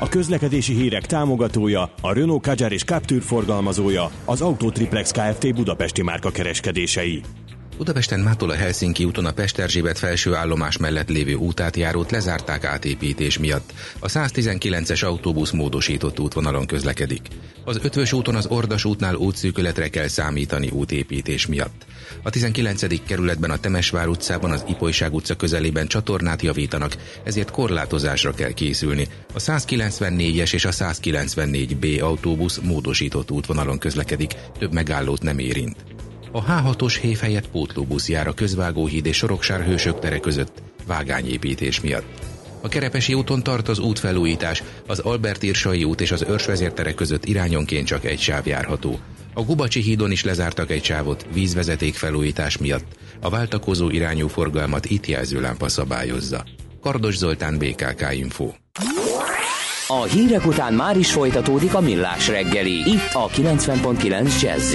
[0.00, 5.54] A közlekedési hírek támogatója, a Renault Kadjar és Captur forgalmazója, az Autotriplex Kft.
[5.54, 7.22] Budapesti márka kereskedései.
[7.76, 13.72] Budapesten mától a Helsinki úton a Pesterzsébet felső állomás mellett lévő útátjárót lezárták átépítés miatt.
[13.98, 17.20] A 119-es autóbusz módosított útvonalon közlekedik.
[17.64, 21.86] Az ötvös úton az Ordas útnál útszűkületre kell számítani útépítés miatt.
[22.22, 23.04] A 19.
[23.06, 29.08] kerületben a Temesvár utcában az Ipolyság utca közelében csatornát javítanak, ezért korlátozásra kell készülni.
[29.34, 35.76] A 194-es és a 194B autóbusz módosított útvonalon közlekedik, több megállót nem érint.
[36.34, 42.06] A H6-os hév helyett pótlóbusz jár a Közvágóhíd és Soroksár hősök tere között vágányépítés miatt.
[42.60, 47.86] A Kerepesi úton tart az útfelújítás, az Albert Irsai út és az Őrsvezértere között irányonként
[47.86, 48.98] csak egy sáv járható.
[49.34, 52.96] A Gubacsi hídon is lezártak egy sávot vízvezeték felújítás miatt.
[53.20, 56.44] A váltakozó irányú forgalmat itt jelzőlámpa szabályozza.
[56.80, 58.50] Kardos Zoltán, BKK Info.
[59.86, 64.74] A hírek után már is folytatódik a millás reggeli, itt a 90.9 jazz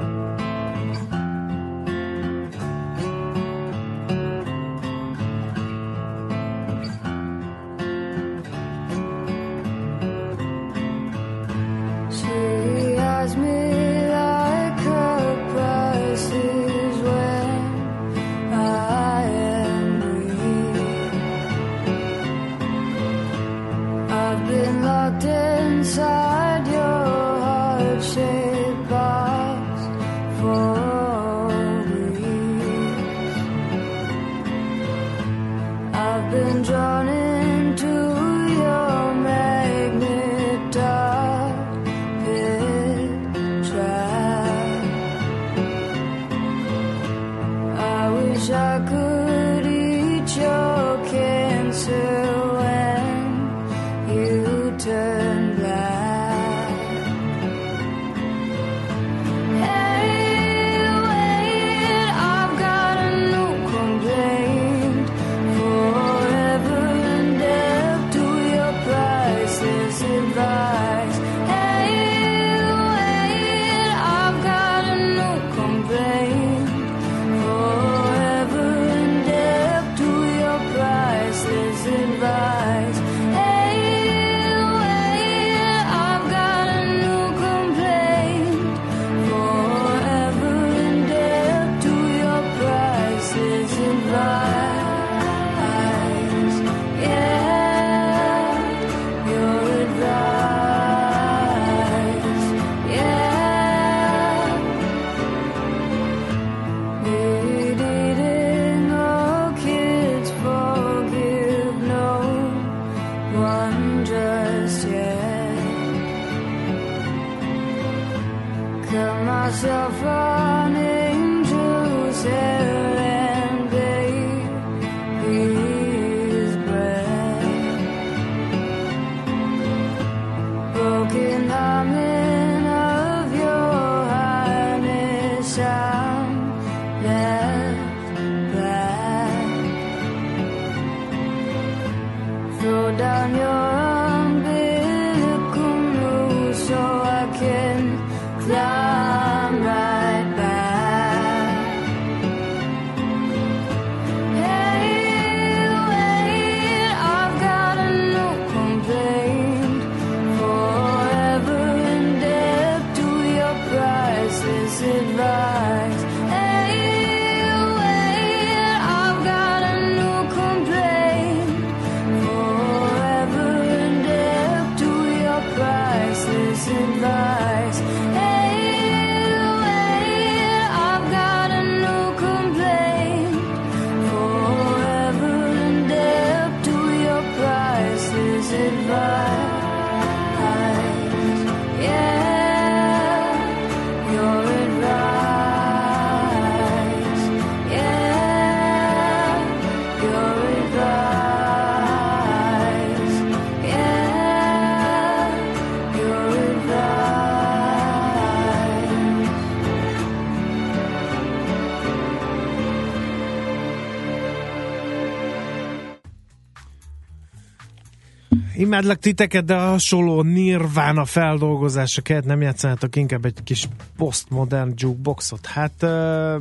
[218.61, 225.45] Imádlak titeket, de a hasonló Nirvana feldolgozása kellett, nem játszanátok inkább egy kis postmodern jukeboxot?
[225.45, 225.85] Hát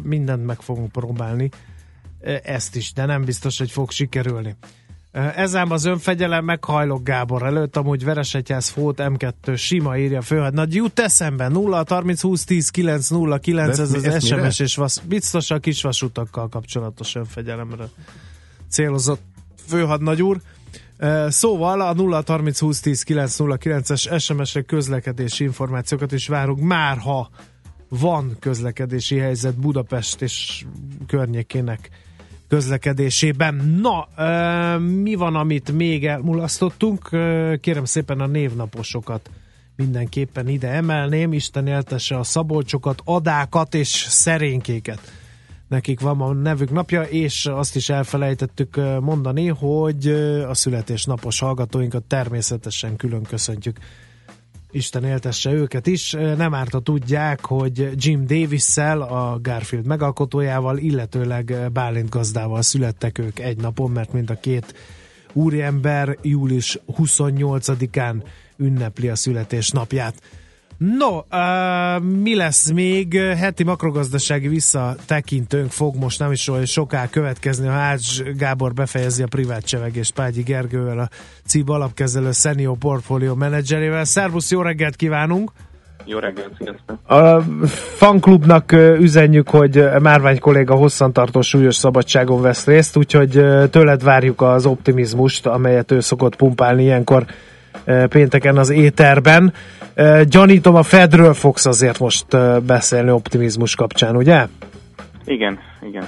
[0.03, 1.51] mindent meg fogunk próbálni,
[2.43, 4.57] ezt is, de nem biztos, hogy fog sikerülni.
[5.12, 10.55] Ez ám az önfegyelem meghajlok Gábor előtt, amúgy Veresetyász Fót M2 sima írja főhad.
[10.55, 14.51] Nagy jut eszembe, 0 30 20 10 9 0 9 De ez az ezt mire?
[14.51, 17.85] SMS és vasz, biztos a kisvasutakkal kapcsolatos önfegyelemre
[18.68, 19.23] célozott
[19.66, 20.41] főhadnagy úr.
[21.28, 27.30] Szóval a 0 30 20 10 909 es SMS-re közlekedési információkat is várunk, már ha
[27.88, 30.64] van közlekedési helyzet Budapest és
[31.07, 31.90] környékének
[32.48, 33.55] közlekedésében.
[33.55, 34.09] Na,
[34.78, 37.09] mi van, amit még elmulasztottunk?
[37.61, 39.30] Kérem szépen a névnaposokat
[39.76, 41.32] mindenképpen ide emelném.
[41.32, 45.01] Isten éltesse a szabolcsokat, adákat és szerénkéket
[45.71, 50.07] nekik van a nevük napja, és azt is elfelejtettük mondani, hogy
[50.49, 53.79] a születésnapos hallgatóinkat természetesen külön köszöntjük.
[54.71, 56.12] Isten éltesse őket is.
[56.12, 63.39] Nem árt, ha tudják, hogy Jim Davis-szel, a Garfield megalkotójával, illetőleg Bálint gazdával születtek ők
[63.39, 64.75] egy napon, mert mind a két
[65.33, 68.23] úriember július 28-án
[68.57, 70.21] ünnepli a születésnapját.
[70.81, 73.14] No, uh, mi lesz még?
[73.16, 79.26] Heti makrogazdasági visszatekintőnk fog most nem is olyan soká következni, ha Ács Gábor befejezi a
[79.26, 81.09] privát csevegést Págyi Gergővel, a
[81.45, 84.05] CIB alapkezelő senior portfolio menedzserével.
[84.05, 85.51] Szervusz, jó reggelt kívánunk!
[86.05, 87.11] Jó reggelt, sziasztok!
[87.11, 87.41] A
[87.97, 93.31] fanklubnak üzenjük, hogy Márvány kolléga hosszantartó súlyos szabadságon vesz részt, úgyhogy
[93.70, 97.24] tőled várjuk az optimizmust, amelyet ő szokott pumpálni ilyenkor
[98.09, 99.53] pénteken az éterben.
[100.25, 102.27] Gyanítom, a Fedről fogsz azért most
[102.62, 104.47] beszélni optimizmus kapcsán, ugye?
[105.25, 105.59] Igen,
[105.89, 106.05] igen.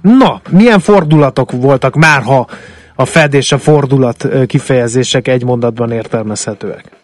[0.00, 2.46] Na, milyen fordulatok voltak már, ha
[2.94, 6.99] a Fed és a fordulat kifejezések egy mondatban értelmezhetőek?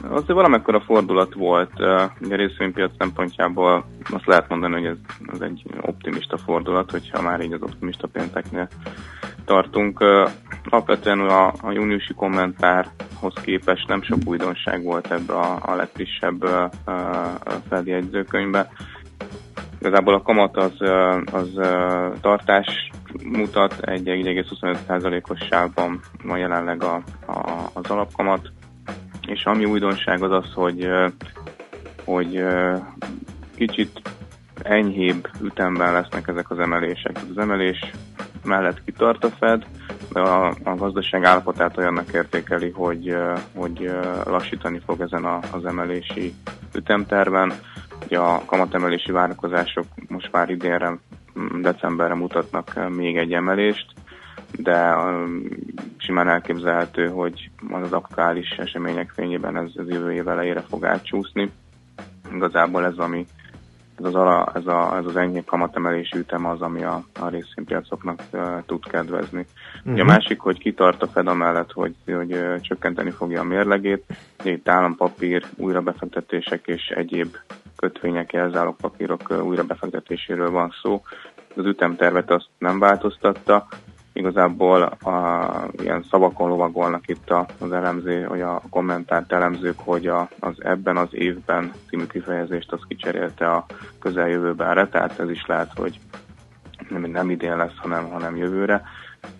[0.00, 1.72] Azért valamekkora fordulat volt,
[2.20, 4.96] ugye a részvénypiac szempontjából azt lehet mondani, hogy ez,
[5.32, 8.68] ez egy optimista fordulat, hogyha már így az optimista pénteknél
[9.44, 10.00] tartunk.
[10.70, 16.44] Alapvetően a, a júniusi kommentárhoz képest nem sok újdonság volt ebbe a, a legfrissebb
[17.68, 18.68] feljegyzőkönyvbe.
[19.80, 20.80] Igazából a kamat az,
[21.32, 21.48] az
[22.20, 22.90] tartás
[23.24, 28.52] mutat, egy 1,25%-os sávban van jelenleg a, a, az alapkamat,
[29.26, 30.88] és ami újdonság az az, hogy,
[32.04, 32.44] hogy
[33.54, 34.00] kicsit
[34.62, 37.16] enyhébb ütemben lesznek ezek az emelések.
[37.30, 37.90] Az emelés
[38.44, 39.66] mellett kitart a Fed,
[40.12, 43.16] de a, a gazdaság állapotát olyannak értékeli, hogy,
[43.54, 43.90] hogy
[44.24, 46.34] lassítani fog ezen a, az emelési
[46.74, 47.52] ütemterven.
[48.04, 50.98] Ugye a kamatemelési várakozások most már idénre,
[51.60, 53.86] decemberre mutatnak még egy emelést,
[54.58, 55.48] de um,
[55.96, 61.50] simán elképzelhető, hogy majd az aktuális események fényében ez az jövő év elejére fog átcsúszni.
[62.34, 63.26] Igazából ez, ami,
[63.98, 68.22] ez, az, ala, ez, a, ez az enyhébb kamatemelési ütem az, ami a, a részvénypiacoknak
[68.32, 69.46] uh, tud kedvezni.
[69.78, 69.92] Uh-huh.
[69.92, 70.12] Ugye a Mhm.
[70.12, 74.04] másik, hogy kitart a Fed amellett, hogy, hogy uh, csökkenteni fogja a mérlegét.
[74.40, 77.36] Ugye itt állampapír, újrabefektetések és egyéb
[77.82, 81.02] kötvények, jelzálogpapírok ö, újra befektetéséről van szó.
[81.56, 83.66] Az ütemtervet azt nem változtatta,
[84.12, 85.48] igazából a,
[85.82, 90.96] ilyen szavakon lovagolnak itt a, az elemző, vagy a kommentárt elemzők, hogy a, az ebben
[90.96, 93.66] az évben című kifejezést az kicserélte a
[93.98, 95.98] közeljövőbenre, tehát ez is lehet, hogy
[96.88, 98.82] nem, nem idén lesz, hanem, hanem jövőre.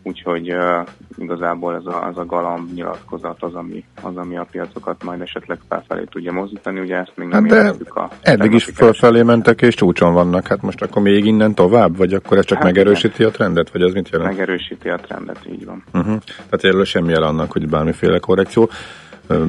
[0.03, 0.87] Úgyhogy uh,
[1.19, 5.59] igazából ez a, az a galamb nyilatkozat az ami, az, ami a piacokat majd esetleg
[5.69, 6.81] felfelé tudja mozdítani.
[6.81, 10.47] Ugye ezt még nem Hát de értük a eddig is fölfelé mentek és csúcson vannak,
[10.47, 13.83] hát most akkor még innen tovább, vagy akkor ez csak Hát megerősíti a trendet, vagy
[13.83, 14.31] ez mit jelent?
[14.31, 15.85] Megerősíti a trendet, így van.
[15.93, 16.19] Uh-huh.
[16.25, 18.71] Tehát erről semmi jel annak, hogy bármiféle korrekció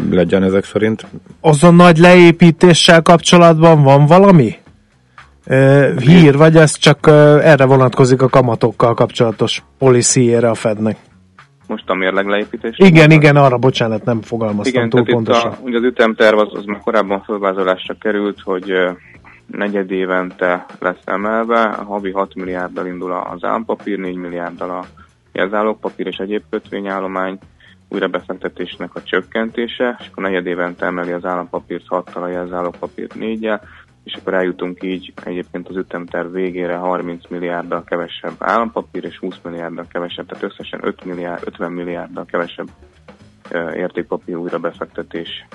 [0.09, 1.05] legyen ezek szerint.
[1.41, 4.55] Azon nagy leépítéssel kapcsolatban van valami?
[5.97, 7.07] Hír, vagy ez csak
[7.43, 10.97] erre vonatkozik a kamatokkal kapcsolatos policyére a Fednek?
[11.67, 12.77] Most a mérleg leépítés.
[12.77, 15.51] Igen, igen, arra bocsánat, nem fogalmaztam Igen, túl pontosan.
[15.51, 18.71] a, ugye az ütemterv az, az már korábban fölvázolásra került, hogy
[19.45, 24.85] negyed évente lesz emelve, havi 6 milliárddal indul az állampapír, 4 milliárddal a
[25.31, 27.39] jelzálogpapír és egyéb kötvényállomány
[27.89, 33.49] újra befektetésnek a csökkentése, és akkor negyed évente emeli az állampapírt 6-tal, a jelzálogpapírt 4
[34.03, 39.85] és akkor eljutunk így egyébként az ütemterv végére 30 milliárddal kevesebb állampapír és 20 milliárddal
[39.87, 42.67] kevesebb, tehát összesen 5 milliárd, 50 milliárddal kevesebb
[43.75, 45.45] értékpapír újra befektetés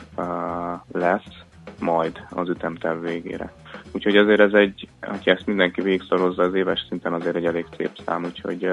[0.93, 1.43] lesz
[1.81, 3.53] majd az ütemterv végére.
[3.93, 7.91] Úgyhogy azért ez egy, hogyha ezt mindenki végigszorozza az éves szinten, azért egy elég szép
[8.05, 8.71] szám, úgyhogy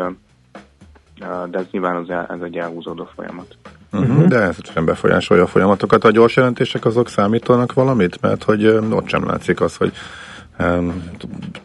[1.50, 3.58] de ez nyilván az ez egy elhúzódó folyamat.
[4.00, 4.28] Uh-huh.
[4.28, 6.04] De ez sem befolyásolja a folyamatokat.
[6.04, 8.22] A gyors jelentések azok számítanak valamit?
[8.22, 9.94] Mert hogy ott sem látszik az, hogy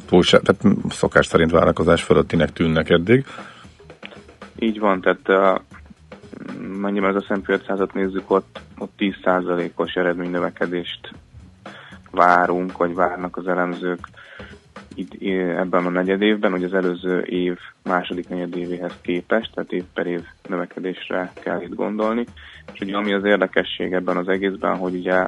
[0.07, 3.27] túl se, tehát szokás szerint várakozás fölöttinek tűnnek eddig.
[4.59, 5.61] Így van, tehát uh,
[6.81, 11.13] mennyiben az S&P 500-at nézzük, ott, ott 10%-os eredménynövekedést
[12.11, 14.09] várunk, vagy várnak az elemzők
[14.95, 15.23] itt,
[15.57, 20.07] ebben a negyed évben, hogy az előző év második negyed évéhez képest, tehát év per
[20.07, 22.25] év növekedésre kell itt gondolni.
[22.73, 25.27] És ugye ami az érdekesség ebben az egészben, hogy ugye,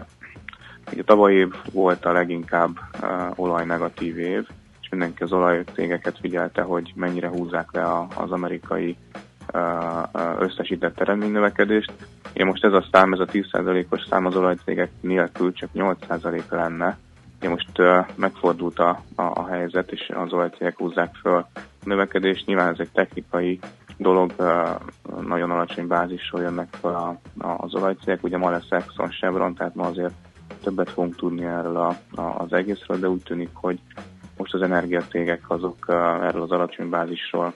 [0.93, 4.47] ugye tavaly év volt a leginkább uh, olajnegatív év,
[4.81, 8.97] és mindenki az olajcégeket figyelte, hogy mennyire húzzák le a, az amerikai
[10.39, 11.93] összesített eredménynövekedést.
[12.33, 16.99] Én most ez a szám, ez a 10%-os szám az olajcégek nélkül csak 8% lenne.
[17.43, 21.49] Én most uh, megfordult a, a, a helyzet, és az olajcégek húzzák föl a
[21.85, 22.47] növekedést.
[22.47, 23.59] Nyilván ez egy technikai
[23.97, 28.23] dolog, uh, nagyon alacsony bázisról jönnek fel a, a, az olajcégek.
[28.23, 30.15] Ugye ma lesz Exxon Chevron, tehát ma azért
[30.63, 33.79] többet fogunk tudni erről a, a, az egészről, de úgy tűnik, hogy
[34.37, 35.95] most az energiacégek azok uh,
[36.25, 37.55] erről az alacsony bázisról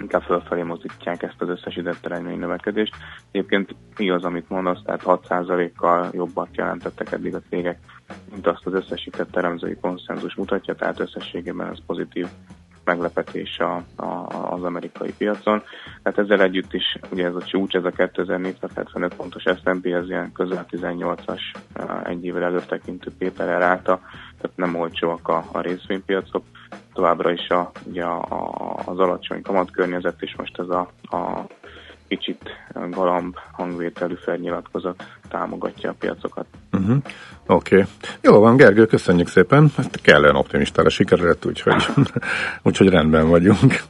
[0.00, 2.94] inkább fölfelé mozdítják ezt az összesített eredmény növekedést.
[3.30, 7.78] Egyébként igaz, amit mondasz, tehát 6%-kal jobbat jelentettek eddig a cégek,
[8.30, 12.26] mint azt az összesített teremzői konszenzus mutatja, tehát összességében ez pozitív
[12.86, 15.62] meglepetés a, a, az amerikai piacon.
[16.02, 20.32] Tehát ezzel együtt is ugye ez a csúcs, ez a 2475 pontos S&P, ez ilyen
[20.32, 21.40] közel 18-as
[22.04, 24.00] egy évvel előtt tekintő Péter ráta,
[24.40, 26.44] tehát nem olcsóak a, a részvénypiacok.
[26.92, 31.46] Továbbra is a, ugye a, a, az alacsony kamatkörnyezet, és most ez a, a
[32.08, 32.50] kicsit
[32.90, 36.46] galamb hangvételű felnyilatkozat támogatja a piacokat.
[36.72, 36.96] Uh-huh.
[37.46, 37.74] Oké.
[37.74, 37.86] Okay.
[38.20, 39.72] Jó van, Gergő, köszönjük szépen.
[39.78, 41.86] Ezt kellően optimistára sikerült, úgyhogy,
[42.62, 43.82] úgyhogy rendben vagyunk.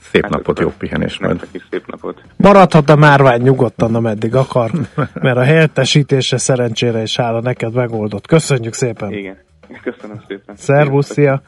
[0.00, 1.48] Szép Hát napot, jó pihenés majd.
[1.70, 2.22] Szép napot.
[2.36, 4.70] Maradhat a márvány nyugodtan, ameddig akar,
[5.14, 8.26] mert a helyettesítése szerencsére is hála neked megoldott.
[8.26, 9.12] Köszönjük szépen!
[9.12, 9.36] Igen.
[9.82, 10.56] Köszönöm szépen.
[10.56, 11.42] Szervusz, szia!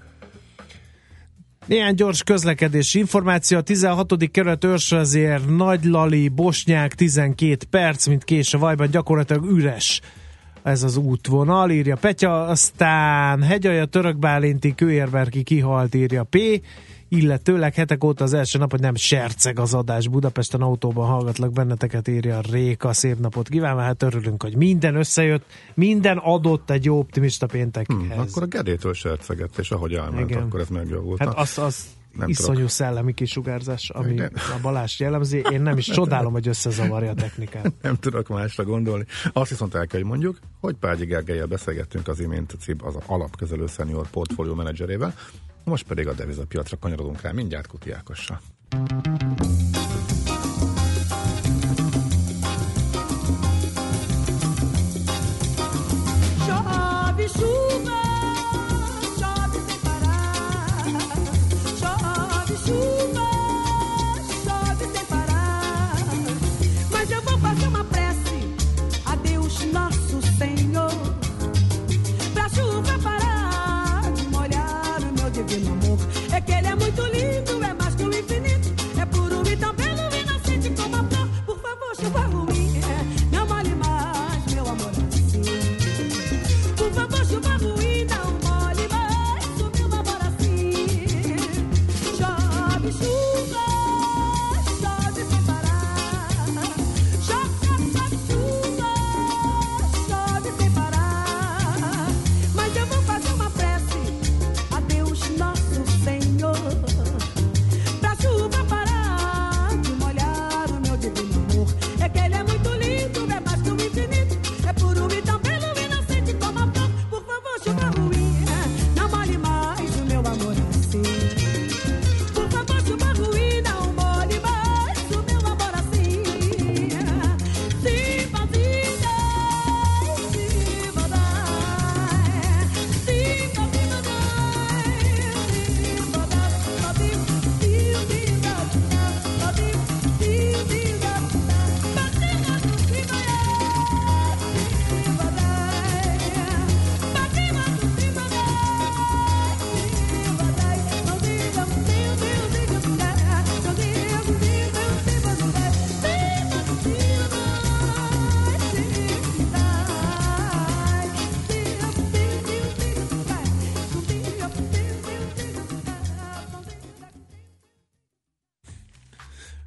[1.67, 3.59] Néhány gyors közlekedési információ.
[3.59, 4.31] A 16.
[4.31, 10.01] kerület őrsvezér Nagy Lali, Bosnyák 12 perc, mint kés a vajban, gyakorlatilag üres
[10.63, 16.39] ez az útvonal, írja Petya, aztán Hegyalja, Törökbálinti, Kőérberki kihalt, írja P,
[17.17, 20.09] illetőleg hetek óta az első nap, hogy nem serceg az adás.
[20.09, 22.93] Budapesten autóban hallgatlak benneteket, írja Réka.
[22.93, 27.97] Szép napot kívánva, hát örülünk, hogy minden összejött, minden adott egy jó optimista péntekhez.
[27.97, 30.43] Hmm, akkor a gedétől sercegett, és ahogy elment, Igen.
[30.43, 31.19] akkor ez megjavult.
[31.19, 31.87] Hát az, az
[32.19, 32.71] nem iszonyú tudok.
[32.71, 35.43] szellemi kisugárzás, ami a Balázs jellemzi.
[35.51, 37.73] Én nem is csodálom, hogy összezavarja a technikát.
[37.83, 39.05] Nem tudok másra gondolni.
[39.33, 42.95] Azt viszont el kell, hogy mondjuk, hogy Págyi Gergelyel beszélgettünk az imént a CIB, az
[43.07, 45.15] alapkezelő senior portfólió menedzserével,
[45.65, 48.41] most pedig a devizapiacra kanyarodunk rá mindjárt Kuti Ákossal.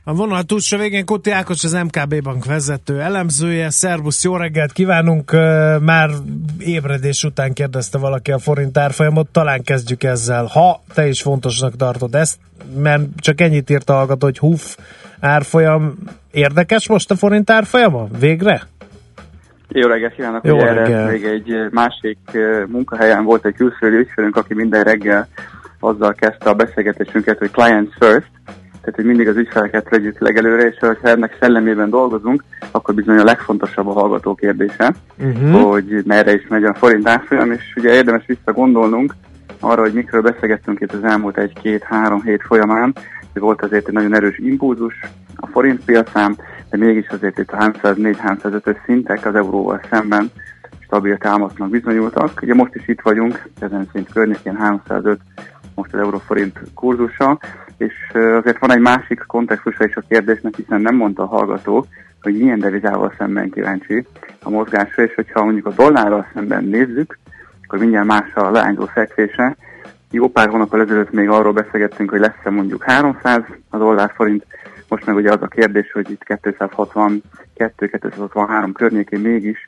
[0.09, 3.69] A vonal túlsó végén Kuti Ákos, az MKB Bank vezető elemzője.
[3.69, 5.31] Szervusz, jó reggelt kívánunk!
[5.81, 6.09] Már
[6.59, 10.45] ébredés után kérdezte valaki a forint árfolyamot, talán kezdjük ezzel.
[10.45, 12.38] Ha te is fontosnak tartod ezt,
[12.77, 14.77] mert csak ennyit írt a hallgató, hogy huf,
[15.19, 15.97] árfolyam.
[16.31, 18.07] Érdekes most a forint árfolyama?
[18.19, 18.61] Végre?
[19.67, 20.45] Jó reggelt kívánok!
[20.45, 21.11] Jó reggelt.
[21.11, 22.17] még egy másik
[22.67, 25.27] munkahelyen volt egy külföldi ügyfelünk, aki minden reggel
[25.79, 28.29] azzal kezdte a beszélgetésünket, hogy clients first,
[28.88, 33.23] tehát hogy mindig az ügyfeleket vegyük legelőre, és ha ennek szellemében dolgozunk, akkor bizony a
[33.23, 35.51] legfontosabb a hallgató kérdése, Mhm.
[35.51, 39.14] hogy merre is megy a forint árfolyam, és ugye érdemes visszagondolnunk
[39.59, 42.93] arra, hogy mikről beszélgettünk itt az elmúlt egy-két-három hét folyamán,
[43.34, 44.93] hogy volt azért egy nagyon erős impulzus
[45.35, 46.35] a forint piacán,
[46.69, 50.31] de mégis azért itt a 304-305-ös szintek az euróval szemben
[50.80, 52.39] stabil támasznak bizonyultak.
[52.41, 55.19] Ugye most is itt vagyunk, ezen szint környékén 305
[55.76, 57.39] most az euróforint kurzusa,
[57.77, 61.85] és azért van egy másik kontextusa is a kérdésnek, hiszen nem mondta a hallgató,
[62.21, 64.05] hogy milyen devizával szemben kíváncsi
[64.43, 67.19] a mozgásra, és hogyha mondjuk a dollárral szemben nézzük,
[67.63, 69.55] akkor mindjárt más a leányzó fekvése.
[70.11, 74.45] Jó pár hónappal ezelőtt még arról beszélgettünk, hogy lesz-e mondjuk 300 a dollár forint,
[74.87, 79.65] most meg ugye az a kérdés, hogy itt 262-263 környékén mégis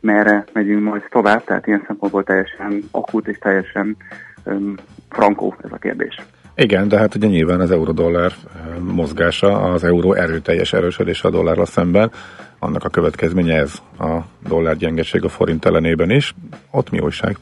[0.00, 3.96] merre megyünk majd tovább, tehát ilyen szempontból teljesen akut és teljesen
[4.44, 4.74] um,
[5.10, 6.22] frankó ez a kérdés.
[6.56, 11.66] Igen, de hát ugye nyilván az euró-dollár eh, mozgása, az euró erőteljes erősödése a dollárral
[11.66, 12.10] szemben,
[12.58, 14.18] annak a következménye ez a
[14.48, 16.34] dollár gyengeség a forint ellenében is.
[16.70, 17.36] Ott mi újság?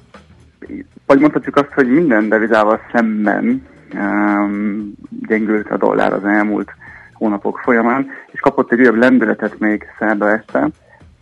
[1.06, 4.92] Vagy mondhatjuk azt, hogy minden devizával szemben um,
[5.26, 6.70] gyengült a dollár az elmúlt
[7.12, 10.68] hónapok folyamán, és kapott egy újabb lendületet még szerda este.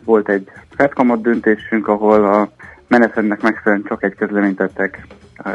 [0.05, 2.51] Volt egy felkamat döntésünk, ahol a
[2.91, 5.07] menetrendnek megfelelően csak egy közleményt tettek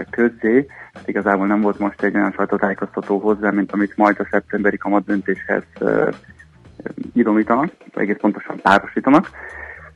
[0.10, 4.78] közzé, hát igazából nem volt most egy olyan sajtótájékoztató hozzá, mint amit majd a szeptemberi
[4.78, 5.64] kamat döntéshez
[7.14, 9.30] idomítanak, egész pontosan párosítanak.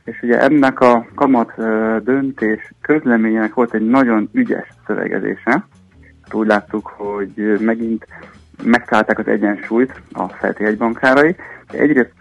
[0.04, 1.54] És ugye ennek a kamat
[2.04, 5.50] döntés közleményének volt egy nagyon ügyes szövegezése.
[6.22, 8.06] Hát úgy láttuk, hogy megint
[8.62, 11.36] megtalálták az egyensúlyt a felti egybankárai.
[11.72, 12.14] Egyrészt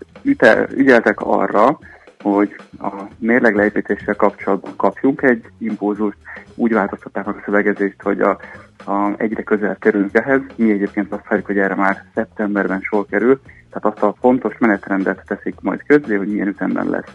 [0.75, 1.79] ügyeltek arra,
[2.23, 6.17] hogy a mérlegleépítéssel kapcsolatban kapjunk egy impulzust,
[6.55, 8.39] úgy változtatták meg a szövegezést, hogy a,
[8.85, 10.41] a egyre közel kerülünk ehhez.
[10.55, 15.23] Mi egyébként azt várjuk, hogy erre már szeptemberben sor kerül, tehát azt a pontos menetrendet
[15.25, 17.11] teszik majd közzé, hogy milyen ütemben lesz,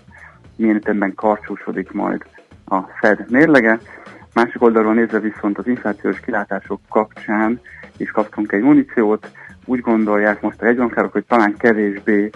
[0.57, 2.25] milyen ütemben karcsúsodik majd
[2.65, 3.79] a Fed mérlege.
[4.35, 7.61] Másik oldalról nézve viszont az inflációs kilátások kapcsán
[7.97, 9.31] is kaptunk egy muníciót.
[9.65, 12.31] Úgy gondolják most a jegybankárok, hogy talán kevésbé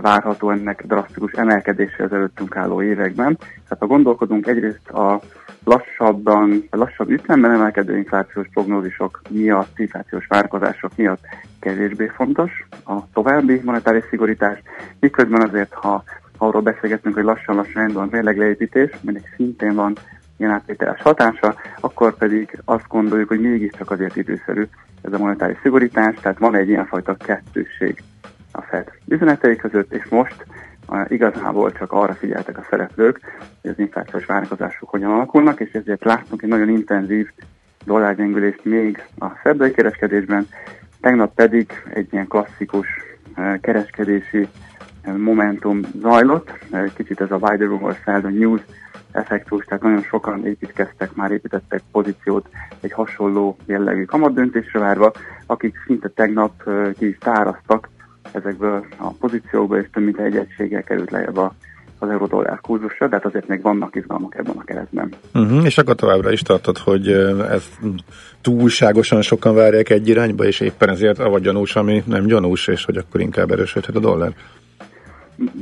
[0.00, 3.36] várható ennek drasztikus emelkedése az előttünk álló években.
[3.36, 5.20] Tehát ha gondolkodunk egyrészt a
[5.64, 11.22] lassabban, a lassabb ütemben emelkedő inflációs prognózisok miatt, inflációs várakozások miatt
[11.60, 14.58] kevésbé fontos a további monetáris szigorítás,
[15.00, 16.04] miközben azért, ha
[16.38, 19.96] arról beszélgetünk, hogy lassan-lassan indul a mérlegleépítés, aminek szintén van
[20.36, 24.66] ilyen átvételes hatása, akkor pedig azt gondoljuk, hogy mégiscsak azért időszerű
[25.02, 28.02] ez a monetáris szigorítás, tehát van egy ilyenfajta kettősség
[28.58, 30.46] a Fed üzenetei között, és most
[31.08, 33.20] igazából csak arra figyeltek a szereplők,
[33.60, 37.30] hogy az inflációs várakozások hogyan alakulnak, és ezért láttunk egy nagyon intenzív
[37.84, 40.46] dollárgyengülést még a szerdai kereskedésben,
[41.00, 42.86] tegnap pedig egy ilyen klasszikus
[43.34, 44.48] eh, kereskedési
[45.02, 48.60] eh, momentum zajlott, Eh, kicsit ez a the Rumor Sell News
[49.12, 52.48] effektus, tehát nagyon sokan építkeztek, már építettek pozíciót
[52.80, 55.12] egy hasonló jellegű kamatdöntésre várva,
[55.46, 56.52] akik szinte tegnap
[56.98, 57.88] ki is táraztak
[58.32, 61.54] ezekből a pozíciókból, és több mint egy egységgel került lejjebb a
[61.98, 65.12] az euró-dollár kurzusra, de hát azért még vannak izgalmak ebben a keresztben.
[65.34, 67.08] Uh-huh, és akkor továbbra is tartod, hogy
[67.50, 67.64] ez
[68.40, 72.96] túlságosan sokan várják egy irányba, és éppen ezért avagy gyanús, ami nem gyanús, és hogy
[72.96, 74.32] akkor inkább erősödhet a dollár.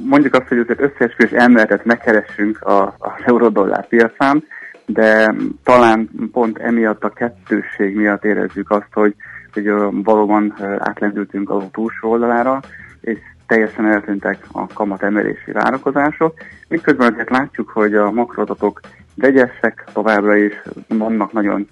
[0.05, 4.45] Mondjuk azt, hogy azért összeesküvés elméletet megkeressünk az euró-dollár piacán,
[4.87, 5.35] de
[5.65, 9.15] talán pont emiatt a kettősség miatt érezzük azt, hogy,
[9.63, 12.61] hogy valóban átlendültünk a túlsó oldalára,
[13.01, 16.35] és teljesen eltűntek a kamat emelési várakozások.
[16.69, 18.81] Miközben azért látjuk, hogy a makroadatok
[19.15, 21.69] vegyesek továbbra is, vannak nagyon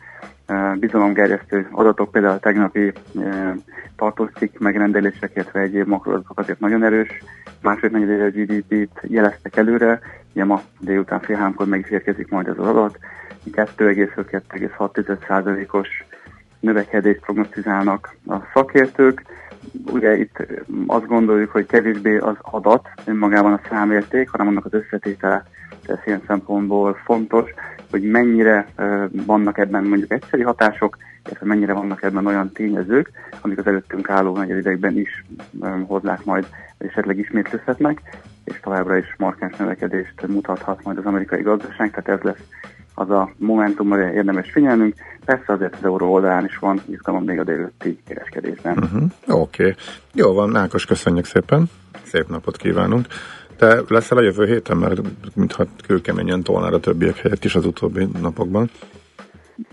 [0.75, 3.53] bizalomgerjesztő adatok, például a tegnapi eh,
[3.97, 7.09] tartózcikk megrendelések, illetve egyéb makroadatok azért nagyon erős.
[7.63, 10.01] Második negyedére GDP-t jeleztek előre,
[10.33, 12.99] ugye ma délután fél meg is érkezik majd az adat.
[13.53, 15.89] 2,5-2,6%-os
[16.65, 19.23] növekedést prognosztizálnak a szakértők.
[19.93, 20.47] Ugye itt
[20.87, 25.45] azt gondoljuk, hogy kevésbé az adat önmagában a számérték, hanem annak az összetétele
[25.87, 27.51] ez ilyen szempontból fontos,
[27.91, 28.67] hogy mennyire
[29.27, 33.11] vannak ebben mondjuk egyszeri hatások, illetve mennyire vannak ebben olyan tényezők,
[33.41, 35.25] amik az előttünk álló negyedidegben is
[35.87, 36.47] hozzák majd,
[36.79, 38.01] esetleg ismétlőzhetnek,
[38.45, 42.49] és továbbra is markáns növekedést mutathat majd az amerikai gazdaság, tehát ez lesz
[42.95, 44.95] az a momentum, amire érdemes figyelnünk.
[45.25, 48.79] Persze azért az euró oldalán is van izgalom még a délőtti kereskedésben.
[48.79, 49.03] Uh-huh.
[49.41, 49.63] Oké.
[49.63, 49.75] Okay.
[50.13, 51.65] Jó van, Ákos, köszönjük szépen.
[52.03, 53.07] Szép napot kívánunk.
[53.57, 55.01] Te leszel a jövő héten, mert
[55.35, 58.71] mintha kőkeményen tolnál a többiek helyett is az utóbbi napokban.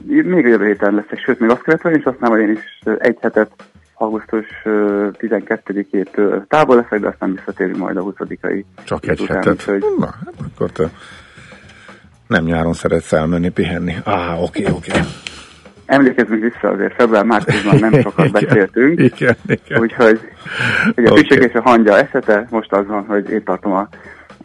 [0.06, 3.18] Még a jövő héten leszek, sőt, még azt követően is, aztán majd én is egy
[3.22, 3.52] hetet
[3.94, 8.64] augusztus 12-től távol leszek, de aztán visszatérünk majd a 20-ai.
[8.84, 9.62] Csak egy hetet?
[9.62, 9.84] Hogy...
[9.98, 10.90] Na, hát akkor te
[12.32, 13.96] nem nyáron szeretsz elmenni pihenni.
[14.04, 14.92] Á, oké, okay, oké.
[14.92, 15.02] Okay.
[15.86, 19.00] Emlékezzünk vissza azért, február-márciusban nem sokat beszéltünk.
[19.00, 19.82] igen, igen.
[19.82, 20.20] Úgyhogy
[20.96, 21.38] ugye a okay.
[21.38, 23.88] és a hangya esete, most az van, hogy én tartom a,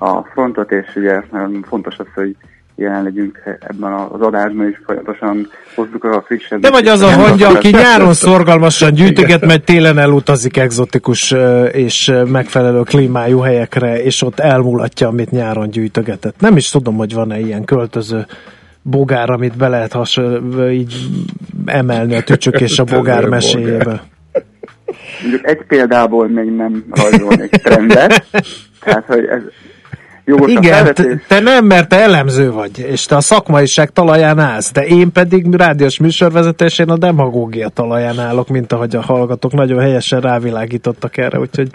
[0.07, 1.23] a frontot, és ugye
[1.63, 2.37] fontos az, hogy
[2.77, 6.61] jelen legyünk ebben az adásban, és folyamatosan hozzuk a frissebb.
[6.61, 11.35] De vagy az a hangya, aki nyáron szorgalmasan gyűjtöget, mert télen elutazik egzotikus
[11.73, 16.41] és megfelelő klímájú helyekre, és ott elmulatja, amit nyáron gyűjtögetett.
[16.41, 18.27] Nem is tudom, hogy van-e ilyen költöző
[18.83, 20.21] bogár, amit be lehet has,
[20.71, 20.95] így
[21.67, 24.03] emelni a tücsök és a bogár meséjébe.
[25.21, 28.27] Mondjuk egy példából még nem rajzolnék trendet,
[28.85, 29.43] tehát hogy ez
[30.29, 34.73] Jogos Igen, te, te nem, mert te elemző vagy, és te a szakmaiság talaján állsz,
[34.73, 40.21] de én pedig rádiós műsorvezetésén a demagógia talaján állok, mint ahogy a hallgatók nagyon helyesen
[40.21, 41.69] rávilágítottak erre, úgyhogy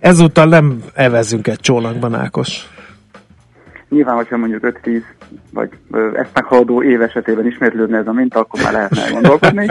[0.00, 2.68] ezúttal nem evezünk egy csónakban, Ákos.
[3.88, 5.00] Nyilván, hogyha mondjuk 5-10
[5.52, 5.68] vagy
[6.14, 9.66] ezt meghaladó év esetében ismétlődne ez a minta, akkor már lehetne gondolkodni.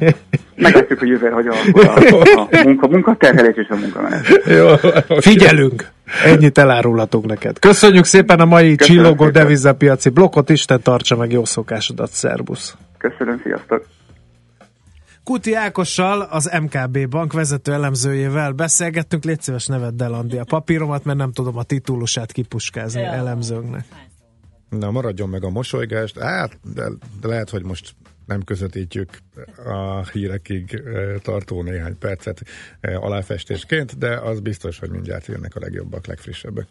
[0.56, 4.26] Meglátjuk, hogy jövő hogy a, a, a munka, munkaterhelés és a munkamenet.
[5.20, 5.96] Figyelünk!
[6.24, 7.58] Ennyit elárulhatunk neked.
[7.58, 9.42] Köszönjük szépen a mai Köszönöm csillogó szépen.
[9.42, 12.76] devizapiaci blokkot, Isten tartsa meg jó szokásodat, szervusz!
[12.98, 13.86] Köszönöm, sziasztok!
[15.24, 19.24] Kuti Ákossal, az MKB bank vezető elemzőjével beszélgettünk.
[19.24, 23.84] Légy szíves neved el, Andi, a papíromat, mert nem tudom a titulusát kipuskázni elemzőnknek.
[24.68, 26.18] Na, maradjon meg a mosolygást.
[26.18, 26.88] Hát, de,
[27.20, 27.94] de lehet, hogy most
[28.28, 29.10] nem közvetítjük
[29.64, 30.82] a hírekig
[31.22, 32.42] tartó néhány percet
[32.80, 36.66] aláfestésként, de az biztos, hogy mindjárt jönnek a legjobbak, legfrissebbek.